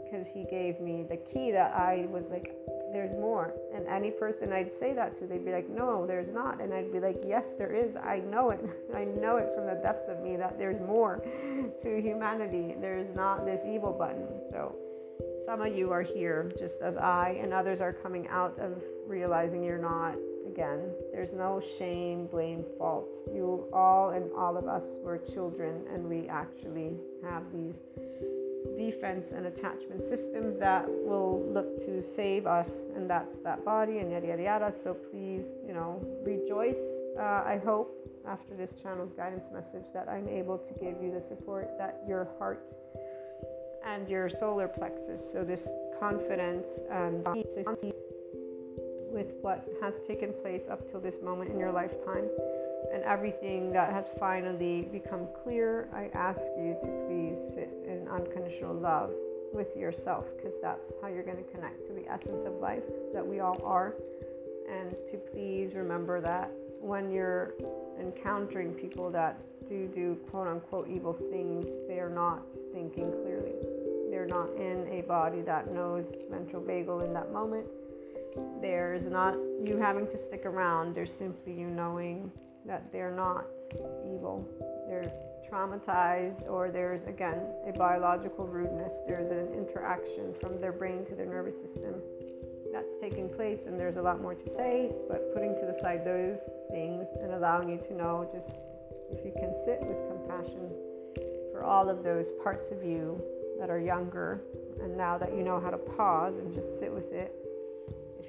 because 0.04 0.28
he 0.28 0.45
gave 0.50 0.82
me 0.82 1.06
the 1.10 1.17
key 1.17 1.52
that 1.52 1.74
I 1.74 2.08
was 2.10 2.30
like, 2.30 2.54
there's 2.91 3.13
more. 3.13 3.54
And 3.73 3.88
any 3.88 4.12
person 4.12 4.51
I'd 4.51 4.73
say 4.73 4.93
that 4.93 5.15
to, 5.15 5.27
they'd 5.27 5.45
be 5.45 5.51
like, 5.51 5.69
no, 5.69 6.06
there's 6.06 6.32
not. 6.32 6.62
And 6.62 6.73
I'd 6.73 6.91
be 6.91 6.99
like, 6.99 7.23
yes, 7.25 7.54
there 7.54 7.71
is. 7.71 7.95
I 7.95 8.19
know 8.19 8.49
it. 8.51 8.60
I 8.95 9.06
know 9.06 9.38
it 9.38 9.51
from 9.56 9.65
the 9.65 9.80
depths 9.84 10.10
of 10.10 10.21
me 10.21 10.36
that 10.38 10.58
there's 10.58 10.80
more 10.80 11.23
to 11.82 12.01
humanity. 12.01 12.75
There's 12.80 13.13
not 13.15 13.45
this 13.45 13.62
evil 13.65 13.91
button. 13.91 14.27
So 14.51 14.75
some 15.45 15.62
of 15.62 15.75
you 15.75 15.91
are 15.91 16.01
here 16.01 16.51
just 16.58 16.82
as 16.82 16.97
I, 16.97 17.38
and 17.41 17.54
others 17.54 17.82
are 17.82 17.93
coming 17.93 18.27
out 18.27 18.58
of 18.60 18.84
realizing 19.08 19.63
you're 19.63 19.77
not. 19.77 20.15
Again, 20.47 20.91
there's 21.13 21.34
no 21.34 21.62
shame, 21.62 22.27
blame, 22.27 22.65
fault. 22.77 23.13
You 23.34 23.67
all 23.71 24.10
and 24.10 24.30
all 24.38 24.58
of 24.58 24.67
us 24.67 24.97
were 25.01 25.17
children, 25.17 25.86
and 25.93 26.10
we 26.10 26.27
actually 26.27 26.97
have 27.23 27.43
these 27.54 27.82
defense 28.78 29.32
and 29.32 29.45
attachment 29.45 30.04
systems 30.04 30.58
that 30.58 30.86
will 30.88 31.43
look 31.52 31.78
to 31.86 32.02
save 32.02 32.45
us, 32.45 32.86
and 32.95 33.10
that's 33.10 33.39
that 33.39 33.63
body 33.65 34.00
and 34.00 34.12
yada 34.12 34.28
yada 34.28 34.43
yada. 34.43 34.71
So 34.71 34.93
please, 34.93 35.47
you 35.65 35.74
know, 35.74 36.02
rejoice. 36.24 36.82
Uh, 37.17 37.43
I 37.45 37.62
hope 37.63 37.97
after 38.28 38.54
this 38.56 38.74
channel 38.74 39.08
guidance 39.08 39.50
message 39.52 39.91
that 39.93 40.08
I'm 40.08 40.28
able 40.28 40.58
to 40.58 40.74
give 40.76 41.02
you 41.02 41.12
the 41.12 41.21
support 41.21 41.78
that 41.78 42.02
your 42.08 42.28
heart 42.38 42.69
and 43.86 44.08
your 44.08 44.30
solar 44.30 44.67
plexus, 44.67 45.32
so 45.32 45.43
this 45.43 45.69
confidence 46.00 46.80
and 46.91 47.26
with 49.12 49.34
what 49.41 49.67
has 49.82 50.00
taken 50.08 50.34
place 50.34 50.67
up 50.69 50.89
till 50.89 51.02
this 51.02 51.21
moment 51.21 51.52
in 51.52 51.60
your 51.60 51.71
lifetime 51.71 52.30
and 52.94 53.04
everything 53.04 53.72
that 53.74 53.91
has 53.91 54.06
finally 54.20 54.88
become 54.91 55.28
clear, 55.44 55.88
I 55.94 56.10
ask 56.13 56.41
you 56.58 56.76
to 56.82 57.06
please 57.08 57.38
sit 57.54 57.70
in 57.86 58.08
unconditional 58.08 58.74
love 58.74 59.12
with 59.54 59.76
yourself 59.76 60.26
because 60.36 60.60
that's 60.62 60.96
how 61.02 61.08
you're 61.08 61.24
going 61.24 61.44
to 61.44 61.52
connect 61.52 61.86
to 61.88 61.94
the 61.94 62.08
essence 62.10 62.44
of 62.46 62.54
life 62.54 62.84
that 63.13 63.26
we 63.26 63.39
all 63.39 63.62
are. 63.63 63.96
And 64.70 64.91
to 65.12 65.17
please 65.17 65.74
remember 65.74 66.22
that 66.22 66.52
when 66.80 67.12
you're 67.12 67.54
encountering 68.00 68.74
people 68.74 69.12
that 69.12 69.39
do 69.67 69.88
do 69.88 70.15
quote 70.30 70.48
unquote 70.48 70.89
evil 70.89 71.13
things, 71.13 71.67
they 71.88 72.00
are 72.00 72.10
not 72.10 72.44
thinking 72.74 73.12
clearly. 73.12 73.54
They're 74.10 74.26
not 74.26 74.50
in 74.56 74.88
a 74.91 75.02
body 75.02 75.41
that 75.41 75.72
knows 75.72 76.15
ventral 76.30 76.62
vagal 76.62 77.06
in 77.06 77.13
that 77.13 77.32
moment. 77.32 77.67
There's 78.62 79.06
not 79.06 79.36
you 79.63 79.78
having 79.78 80.08
to 80.08 80.17
stick 80.17 80.46
around, 80.46 80.96
there's 80.96 81.13
simply 81.13 81.54
you 81.54 81.67
knowing 81.67 82.32
that 82.65 82.91
they're 82.91 83.15
not 83.15 83.45
evil. 84.06 84.47
They're 84.88 85.12
traumatized, 85.50 86.50
or 86.50 86.69
there's 86.69 87.04
again 87.04 87.41
a 87.67 87.71
biological 87.74 88.47
rudeness. 88.47 88.93
There's 89.08 89.30
an 89.30 89.54
interaction 89.54 90.34
from 90.34 90.58
their 90.58 90.71
brain 90.71 91.06
to 91.06 91.15
their 91.15 91.26
nervous 91.26 91.60
system 91.60 91.95
that's 92.71 92.95
taking 93.02 93.30
place, 93.30 93.65
and 93.65 93.80
there's 93.80 93.97
a 93.97 94.02
lot 94.02 94.21
more 94.21 94.36
to 94.36 94.50
say. 94.50 94.91
But 95.10 95.34
putting 95.34 95.56
to 95.56 95.65
the 95.65 95.78
side 95.82 96.06
those 96.06 96.39
things 96.71 97.08
and 97.21 97.34
allowing 97.34 97.69
you 97.69 97.78
to 97.78 97.93
know 97.93 98.30
just 98.32 98.62
if 99.12 99.26
you 99.26 99.34
can 99.38 99.54
sit 99.54 99.80
with 99.82 99.97
compassion 100.08 100.69
for 101.52 101.63
all 101.63 101.89
of 101.89 102.04
those 102.04 102.28
parts 102.43 102.71
of 102.71 102.84
you 102.84 103.21
that 103.60 103.69
are 103.69 103.80
younger, 103.80 104.41
and 104.82 104.97
now 104.97 105.17
that 105.17 105.36
you 105.36 105.43
know 105.43 105.60
how 105.60 105.69
to 105.69 105.78
pause 105.78 106.38
and 106.38 106.54
just 106.54 106.80
sit 106.80 106.91
with 106.91 107.12
it 107.12 107.40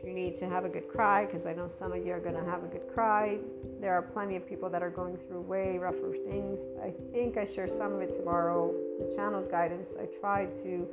you 0.05 0.12
need 0.12 0.37
to 0.38 0.49
have 0.49 0.65
a 0.65 0.69
good 0.69 0.88
cry, 0.88 1.25
because 1.25 1.47
I 1.47 1.53
know 1.53 1.69
some 1.69 1.93
of 1.93 2.05
you 2.05 2.12
are 2.12 2.21
going 2.21 2.35
to 2.35 2.45
have 2.45 2.65
a 2.65 2.67
good 2.67 2.88
cry, 2.93 3.38
there 3.81 3.95
are 3.95 4.03
plenty 4.03 4.37
of 4.37 4.47
people 4.47 4.69
that 4.71 4.83
are 4.83 4.91
going 4.91 5.17
through 5.17 5.43
way 5.43 5.79
rougher 5.79 6.15
things. 6.25 6.67
I 6.83 6.93
think 7.12 7.37
I 7.37 7.45
share 7.45 7.69
some 7.69 7.93
of 7.93 8.01
it 8.01 8.12
tomorrow. 8.12 8.75
The 8.99 9.15
channeled 9.15 9.51
guidance 9.51 9.95
I 10.01 10.07
tried 10.07 10.55
to 10.57 10.88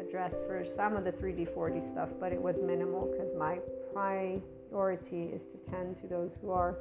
address 0.00 0.42
for 0.46 0.64
some 0.64 0.96
of 0.96 1.04
the 1.04 1.12
3D, 1.12 1.48
4D 1.54 1.82
stuff, 1.82 2.12
but 2.20 2.32
it 2.32 2.40
was 2.40 2.58
minimal 2.58 3.10
because 3.10 3.32
my 3.34 3.60
priority 3.92 5.24
is 5.24 5.44
to 5.44 5.56
tend 5.58 5.96
to 5.98 6.06
those 6.06 6.36
who 6.40 6.50
are 6.50 6.76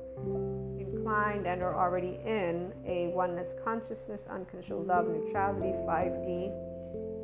inclined 0.80 1.46
and 1.48 1.62
are 1.62 1.76
already 1.76 2.20
in 2.26 2.74
a 2.86 3.08
oneness 3.14 3.54
consciousness, 3.64 4.28
unconditional 4.30 4.84
love, 4.84 5.08
neutrality, 5.08 5.74
5D 5.88 6.52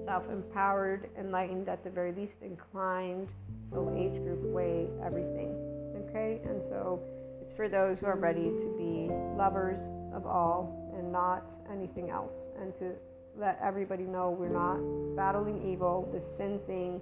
self 0.10 0.28
empowered, 0.32 1.08
enlightened, 1.20 1.70
at 1.70 1.84
the 1.84 1.90
very 1.90 2.12
least, 2.12 2.42
inclined, 2.42 3.32
soul 3.62 3.94
age 3.96 4.20
group 4.24 4.42
way, 4.42 4.88
everything. 5.06 5.54
Okay? 6.02 6.42
And 6.46 6.64
so 6.64 7.00
it's 7.40 7.54
for 7.54 7.70
those 7.70 8.00
who 8.00 8.08
are 8.08 8.18
ready 8.18 8.50
to 8.50 8.76
be 8.76 9.14
lovers 9.38 9.80
of 10.12 10.26
all 10.26 10.92
and 10.98 11.12
not 11.12 11.52
anything 11.72 12.10
else, 12.10 12.50
and 12.60 12.74
to 12.78 12.94
let 13.38 13.60
everybody 13.62 14.06
know 14.06 14.32
we're 14.32 14.50
not 14.50 14.80
battling 15.16 15.62
evil. 15.72 16.10
The 16.12 16.20
sin 16.20 16.60
thing 16.66 17.00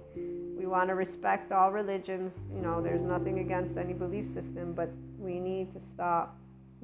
we 0.58 0.66
want 0.66 0.90
to 0.90 0.94
respect 0.94 1.50
all 1.50 1.72
religions. 1.72 2.34
You 2.54 2.60
know, 2.60 2.82
there's 2.82 3.02
nothing 3.02 3.38
against 3.38 3.78
any 3.78 3.94
belief 3.94 4.26
system, 4.26 4.74
but 4.74 4.90
we 5.18 5.40
need 5.40 5.70
to 5.70 5.80
stop 5.80 6.36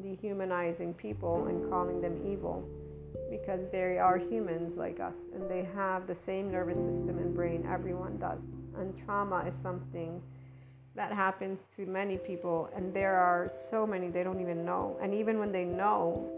dehumanizing 0.02 0.94
people 0.94 1.48
and 1.48 1.68
calling 1.70 2.00
them 2.00 2.16
evil 2.26 2.66
because 3.40 3.68
they 3.72 3.98
are 3.98 4.16
humans 4.16 4.76
like 4.76 5.00
us 5.00 5.16
and 5.34 5.50
they 5.50 5.66
have 5.74 6.06
the 6.06 6.14
same 6.14 6.52
nervous 6.52 6.78
system 6.82 7.18
and 7.18 7.34
brain 7.34 7.66
everyone 7.68 8.16
does. 8.18 8.42
And 8.78 8.96
trauma 8.96 9.44
is 9.46 9.54
something 9.54 10.22
that 10.94 11.12
happens 11.12 11.66
to 11.74 11.86
many 11.86 12.16
people, 12.16 12.70
and 12.76 12.94
there 12.94 13.16
are 13.16 13.50
so 13.68 13.84
many 13.84 14.08
they 14.08 14.22
don't 14.22 14.40
even 14.40 14.64
know. 14.64 14.96
And 15.02 15.12
even 15.12 15.40
when 15.40 15.50
they 15.50 15.64
know, 15.64 16.30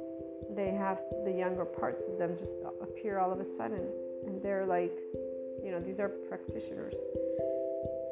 they 0.56 0.70
have 0.70 1.02
the 1.26 1.30
younger 1.30 1.66
parts 1.66 2.06
of 2.06 2.16
them 2.18 2.36
just 2.38 2.54
appear 2.80 3.18
all 3.18 3.30
of 3.30 3.40
a 3.40 3.44
sudden, 3.44 3.86
and 4.26 4.42
they're 4.42 4.64
like, 4.64 4.96
you 5.62 5.70
know, 5.70 5.80
these 5.80 6.00
are 6.00 6.08
practitioners. 6.08 6.94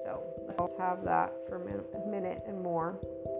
So 0.04 0.22
let's 0.46 0.58
have 0.78 1.02
that 1.04 1.32
for 1.48 1.56
a 1.56 2.10
minute 2.10 2.42
and 2.46 2.60
more 2.60 2.98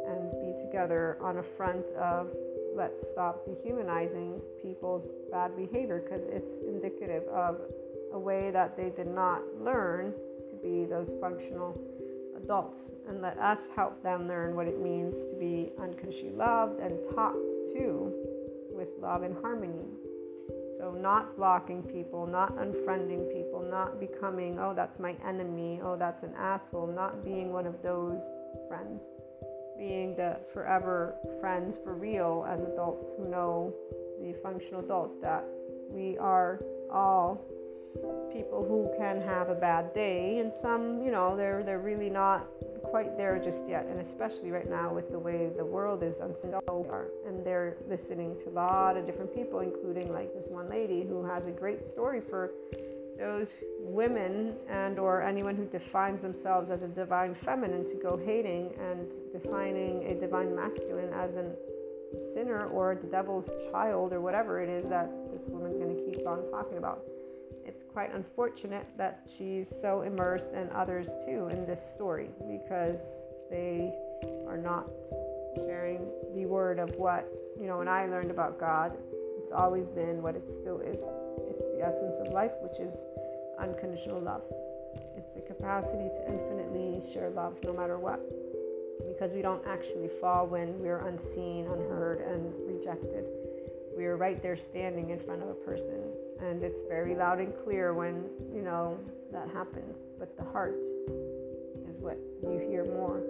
and 0.08 0.30
be 0.40 0.58
together 0.64 1.18
on 1.20 1.36
a 1.36 1.42
front 1.42 1.90
of 1.92 2.34
let's 2.74 3.08
stop 3.08 3.44
dehumanizing 3.46 4.40
people's 4.60 5.08
bad 5.30 5.56
behavior 5.56 6.02
because 6.02 6.24
it's 6.24 6.58
indicative 6.58 7.22
of 7.28 7.60
a 8.12 8.18
way 8.18 8.50
that 8.50 8.76
they 8.76 8.90
did 8.90 9.06
not 9.06 9.40
learn 9.60 10.12
to 10.50 10.56
be 10.62 10.84
those 10.84 11.14
functional 11.20 11.80
adults 12.36 12.90
and 13.08 13.22
let 13.22 13.38
us 13.38 13.60
help 13.74 14.02
them 14.02 14.28
learn 14.28 14.54
what 14.54 14.66
it 14.66 14.80
means 14.80 15.24
to 15.24 15.36
be 15.38 15.72
unconditionally 15.80 16.34
loved 16.34 16.80
and 16.80 16.98
talked 17.14 17.36
to 17.74 18.12
with 18.70 18.88
love 19.00 19.22
and 19.22 19.36
harmony. 19.40 19.86
So, 20.78 20.90
not 20.90 21.36
blocking 21.36 21.82
people, 21.82 22.26
not 22.26 22.56
unfriending 22.56 23.32
people, 23.32 23.64
not 23.70 24.00
becoming, 24.00 24.58
oh, 24.58 24.74
that's 24.74 24.98
my 24.98 25.16
enemy, 25.24 25.80
oh, 25.82 25.96
that's 25.96 26.24
an 26.24 26.34
asshole, 26.36 26.88
not 26.88 27.24
being 27.24 27.52
one 27.52 27.66
of 27.66 27.80
those 27.82 28.20
friends 28.68 29.04
being 29.78 30.14
the 30.16 30.36
forever 30.52 31.14
friends 31.40 31.76
for 31.82 31.94
real 31.94 32.46
as 32.48 32.64
adults 32.64 33.14
who 33.16 33.28
know 33.28 33.74
the 34.20 34.32
functional 34.42 34.80
adult 34.80 35.20
that 35.20 35.44
we 35.90 36.16
are 36.18 36.60
all 36.90 37.40
people 38.32 38.64
who 38.64 38.90
can 38.98 39.20
have 39.20 39.48
a 39.48 39.54
bad 39.54 39.94
day. 39.94 40.38
And 40.38 40.52
some 40.52 41.02
you 41.02 41.10
know 41.10 41.36
they're 41.36 41.62
they're 41.62 41.78
really 41.78 42.10
not 42.10 42.46
quite 42.82 43.16
there 43.16 43.38
just 43.38 43.62
yet. 43.68 43.86
And 43.86 44.00
especially 44.00 44.50
right 44.50 44.68
now 44.68 44.92
with 44.92 45.10
the 45.10 45.18
way 45.18 45.50
the 45.56 45.64
world 45.64 46.02
is 46.02 46.20
and 47.26 47.44
they're 47.44 47.76
listening 47.88 48.36
to 48.40 48.48
a 48.50 48.50
lot 48.50 48.96
of 48.96 49.06
different 49.06 49.34
people 49.34 49.60
including 49.60 50.12
like 50.12 50.32
this 50.34 50.48
one 50.48 50.68
lady 50.68 51.02
who 51.02 51.24
has 51.24 51.46
a 51.46 51.50
great 51.50 51.84
story 51.84 52.20
for 52.20 52.52
those 53.18 53.54
women 53.78 54.54
and 54.68 54.98
or 54.98 55.22
anyone 55.22 55.56
who 55.56 55.66
defines 55.66 56.22
themselves 56.22 56.70
as 56.70 56.82
a 56.82 56.88
divine 56.88 57.34
feminine 57.34 57.84
to 57.86 57.96
go 57.96 58.16
hating 58.16 58.72
and 58.80 59.12
defining 59.32 60.04
a 60.06 60.14
divine 60.14 60.54
masculine 60.54 61.12
as 61.12 61.36
a 61.36 61.54
sinner 62.32 62.66
or 62.66 62.94
the 62.94 63.06
devil's 63.06 63.50
child 63.70 64.12
or 64.12 64.20
whatever 64.20 64.60
it 64.60 64.68
is 64.68 64.86
that 64.88 65.10
this 65.32 65.48
woman's 65.48 65.78
going 65.78 65.94
to 65.94 66.16
keep 66.16 66.26
on 66.26 66.48
talking 66.50 66.78
about. 66.78 67.02
It's 67.64 67.82
quite 67.82 68.14
unfortunate 68.14 68.86
that 68.98 69.28
she's 69.36 69.68
so 69.68 70.02
immersed 70.02 70.52
and 70.52 70.70
others 70.70 71.08
too 71.24 71.48
in 71.52 71.66
this 71.66 71.80
story 71.94 72.30
because 72.48 73.34
they 73.50 73.92
are 74.46 74.58
not 74.58 74.86
sharing 75.64 76.00
the 76.34 76.46
word 76.46 76.78
of 76.78 76.90
what 76.96 77.28
you 77.60 77.66
know 77.66 77.78
when 77.78 77.88
i 77.88 78.06
learned 78.06 78.30
about 78.30 78.58
god 78.58 78.96
it's 79.38 79.52
always 79.52 79.88
been 79.88 80.20
what 80.20 80.34
it 80.34 80.50
still 80.50 80.80
is 80.80 81.00
essence 81.84 82.18
of 82.18 82.28
life, 82.28 82.52
which 82.60 82.80
is 82.80 83.06
unconditional 83.58 84.20
love. 84.20 84.42
It's 85.16 85.32
the 85.34 85.40
capacity 85.40 86.08
to 86.14 86.20
infinitely 86.26 87.02
share 87.12 87.30
love 87.30 87.58
no 87.64 87.72
matter 87.72 87.98
what. 87.98 88.20
Because 89.08 89.32
we 89.32 89.42
don't 89.42 89.64
actually 89.66 90.08
fall 90.08 90.46
when 90.46 90.78
we're 90.78 91.06
unseen, 91.06 91.66
unheard, 91.66 92.20
and 92.20 92.52
rejected. 92.66 93.24
We're 93.96 94.16
right 94.16 94.42
there 94.42 94.56
standing 94.56 95.10
in 95.10 95.18
front 95.18 95.42
of 95.42 95.48
a 95.48 95.54
person. 95.54 96.10
And 96.40 96.62
it's 96.62 96.82
very 96.88 97.14
loud 97.14 97.38
and 97.38 97.52
clear 97.64 97.94
when, 97.94 98.24
you 98.54 98.62
know, 98.62 98.98
that 99.32 99.48
happens. 99.50 99.98
But 100.18 100.36
the 100.36 100.44
heart 100.44 100.80
is 101.88 101.98
what 101.98 102.18
you 102.42 102.58
hear 102.68 102.84
more. 102.84 103.22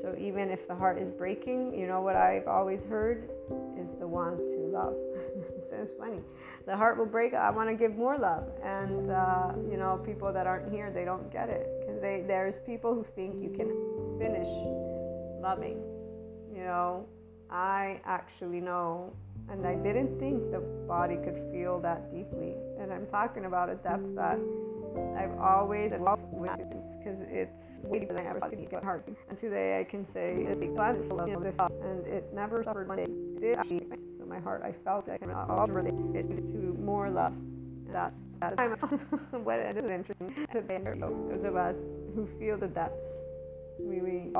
So, 0.00 0.14
even 0.18 0.50
if 0.50 0.66
the 0.66 0.74
heart 0.74 0.98
is 0.98 1.10
breaking, 1.10 1.78
you 1.78 1.86
know 1.86 2.00
what 2.00 2.16
I've 2.16 2.48
always 2.48 2.82
heard 2.82 3.30
is 3.78 3.94
the 3.94 4.06
want 4.06 4.38
to 4.38 4.58
love. 4.58 4.96
it's 5.36 5.92
funny. 5.98 6.20
The 6.66 6.76
heart 6.76 6.98
will 6.98 7.06
break. 7.06 7.34
I 7.34 7.50
want 7.50 7.68
to 7.68 7.74
give 7.74 7.96
more 7.96 8.16
love, 8.18 8.48
and 8.62 9.10
uh, 9.10 9.52
you 9.70 9.76
know, 9.76 10.00
people 10.04 10.32
that 10.32 10.46
aren't 10.46 10.72
here, 10.72 10.90
they 10.90 11.04
don't 11.04 11.30
get 11.32 11.48
it 11.48 11.66
because 11.80 12.00
there's 12.02 12.58
people 12.58 12.94
who 12.94 13.04
think 13.14 13.42
you 13.42 13.50
can 13.50 13.68
finish 14.18 14.48
loving. 15.40 15.82
You 16.54 16.64
know, 16.64 17.06
I 17.50 18.00
actually 18.04 18.60
know, 18.60 19.12
and 19.50 19.66
I 19.66 19.74
didn't 19.74 20.18
think 20.18 20.50
the 20.50 20.60
body 20.86 21.16
could 21.16 21.38
feel 21.52 21.80
that 21.80 22.10
deeply. 22.10 22.54
And 22.78 22.92
I'm 22.92 23.06
talking 23.06 23.44
about 23.44 23.68
a 23.68 23.74
depth 23.74 24.14
that 24.14 24.38
I've 25.16 25.38
always 25.38 25.92
and 25.92 26.04
because 26.98 27.22
it's 27.22 27.80
way 27.84 28.00
deeper 28.00 28.14
than 28.14 28.26
I 28.26 28.30
ever 28.30 28.40
thought 28.40 28.52
it 28.52 28.56
could 28.56 28.70
get 28.70 28.84
hard. 28.84 29.04
And 29.28 29.38
today 29.38 29.80
I 29.80 29.84
can 29.84 30.04
say 30.04 30.46
it's 30.48 30.60
glad 30.60 30.96
of 30.96 31.42
this 31.42 31.58
and 31.58 32.06
it 32.06 32.32
never 32.32 32.62
suffered 32.62 32.88
one. 32.88 32.98
It 32.98 33.40
did 33.40 33.58
actually. 33.58 33.86
So 34.18 34.26
my 34.26 34.38
heart, 34.38 34.62
I 34.64 34.72
felt 34.72 35.08
it. 35.08 35.22
All 35.48 35.66
relate 35.66 35.94
it 36.14 36.26
to 36.26 36.76
more 36.80 37.10
love. 37.10 37.34
That's 37.90 38.36
that 38.40 38.56
time. 38.56 38.70
what 39.44 39.74
this 39.74 39.84
is 39.84 39.90
interesting. 39.90 40.34
Those 40.50 41.44
of 41.44 41.56
us 41.56 41.76
who 42.14 42.26
feel 42.38 42.56
the 42.56 42.68
depths, 42.68 43.08
we 43.78 44.00
we 44.00 44.32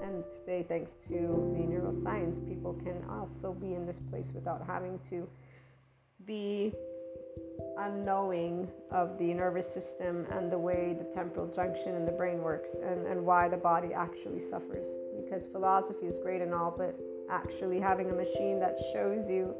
and 0.00 0.24
today, 0.30 0.64
thanks 0.68 0.92
to 1.08 1.14
the 1.56 1.64
neuroscience, 1.64 2.46
people 2.46 2.74
can 2.74 3.04
also 3.10 3.52
be 3.52 3.74
in 3.74 3.84
this 3.84 3.98
place 3.98 4.32
without 4.32 4.64
having 4.64 5.00
to 5.10 5.28
be 6.24 6.72
unknowing 7.78 8.68
of 8.90 9.16
the 9.18 9.32
nervous 9.34 9.72
system 9.72 10.26
and 10.30 10.50
the 10.50 10.58
way 10.58 10.96
the 10.98 11.04
temporal 11.04 11.46
junction 11.46 11.94
in 11.94 12.04
the 12.04 12.12
brain 12.12 12.38
works 12.38 12.76
and, 12.82 13.06
and 13.06 13.24
why 13.24 13.48
the 13.48 13.56
body 13.56 13.92
actually 13.92 14.40
suffers. 14.40 14.86
Because 15.16 15.46
philosophy 15.46 16.06
is 16.06 16.18
great 16.18 16.42
and 16.42 16.54
all, 16.54 16.74
but 16.76 16.98
actually 17.30 17.80
having 17.80 18.10
a 18.10 18.14
machine 18.14 18.58
that 18.60 18.76
shows 18.92 19.28
you 19.28 19.54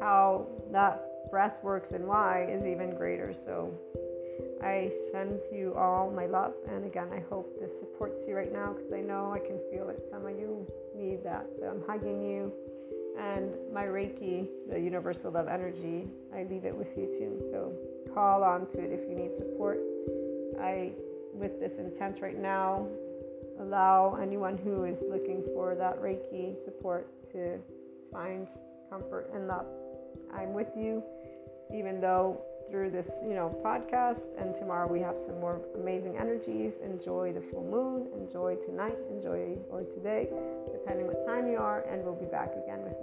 how 0.00 0.46
that 0.70 1.30
breath 1.30 1.58
works 1.62 1.92
and 1.92 2.06
why 2.06 2.46
is 2.48 2.64
even 2.64 2.94
greater. 2.94 3.32
So 3.32 3.74
I 4.62 4.90
send 5.12 5.42
to 5.50 5.56
you 5.56 5.74
all 5.74 6.10
my 6.10 6.26
love. 6.26 6.54
And 6.68 6.84
again, 6.84 7.08
I 7.12 7.20
hope 7.30 7.58
this 7.60 7.78
supports 7.78 8.24
you 8.26 8.36
right 8.36 8.52
now 8.52 8.72
because 8.72 8.92
I 8.92 9.00
know 9.00 9.32
I 9.32 9.38
can 9.38 9.60
feel 9.70 9.88
it. 9.88 10.04
Some 10.08 10.26
of 10.26 10.38
you 10.38 10.66
need 10.94 11.22
that. 11.24 11.46
So 11.58 11.66
I'm 11.66 11.82
hugging 11.86 12.22
you. 12.22 12.52
And 13.18 13.50
my 13.72 13.84
Reiki, 13.84 14.48
the 14.70 14.78
universal 14.78 15.32
love 15.32 15.48
energy, 15.48 16.06
I 16.34 16.44
leave 16.44 16.64
it 16.64 16.76
with 16.76 16.96
you 16.96 17.06
too. 17.06 17.42
So 17.50 17.72
call 18.14 18.44
on 18.44 18.66
to 18.68 18.80
it 18.80 18.92
if 18.92 19.08
you 19.08 19.14
need 19.14 19.34
support. 19.34 19.80
I, 20.60 20.92
with 21.34 21.60
this 21.60 21.78
intent 21.78 22.20
right 22.20 22.38
now, 22.38 22.86
allow 23.60 24.18
anyone 24.20 24.56
who 24.56 24.84
is 24.84 25.02
looking 25.08 25.42
for 25.54 25.74
that 25.74 26.00
Reiki 26.00 26.56
support 26.56 27.08
to 27.32 27.58
find 28.12 28.48
comfort 28.88 29.30
and 29.34 29.48
love. 29.48 29.66
I'm 30.32 30.52
with 30.52 30.70
you, 30.76 31.02
even 31.74 32.00
though 32.00 32.40
through 32.70 32.90
this, 32.90 33.18
you 33.22 33.34
know, 33.34 33.56
podcast 33.64 34.26
and 34.38 34.54
tomorrow 34.54 34.90
we 34.90 35.00
have 35.00 35.18
some 35.18 35.40
more 35.40 35.60
amazing 35.74 36.18
energies. 36.18 36.78
Enjoy 36.78 37.32
the 37.32 37.40
full 37.40 37.64
moon, 37.64 38.08
enjoy 38.20 38.56
tonight, 38.56 38.96
enjoy 39.10 39.56
or 39.70 39.82
today, 39.82 40.28
depending 40.72 41.06
what 41.06 41.24
time 41.26 41.48
you 41.48 41.56
are, 41.56 41.82
and 41.90 42.04
we'll 42.04 42.14
be 42.14 42.26
back 42.26 42.52
again 42.62 42.82
with 42.82 42.96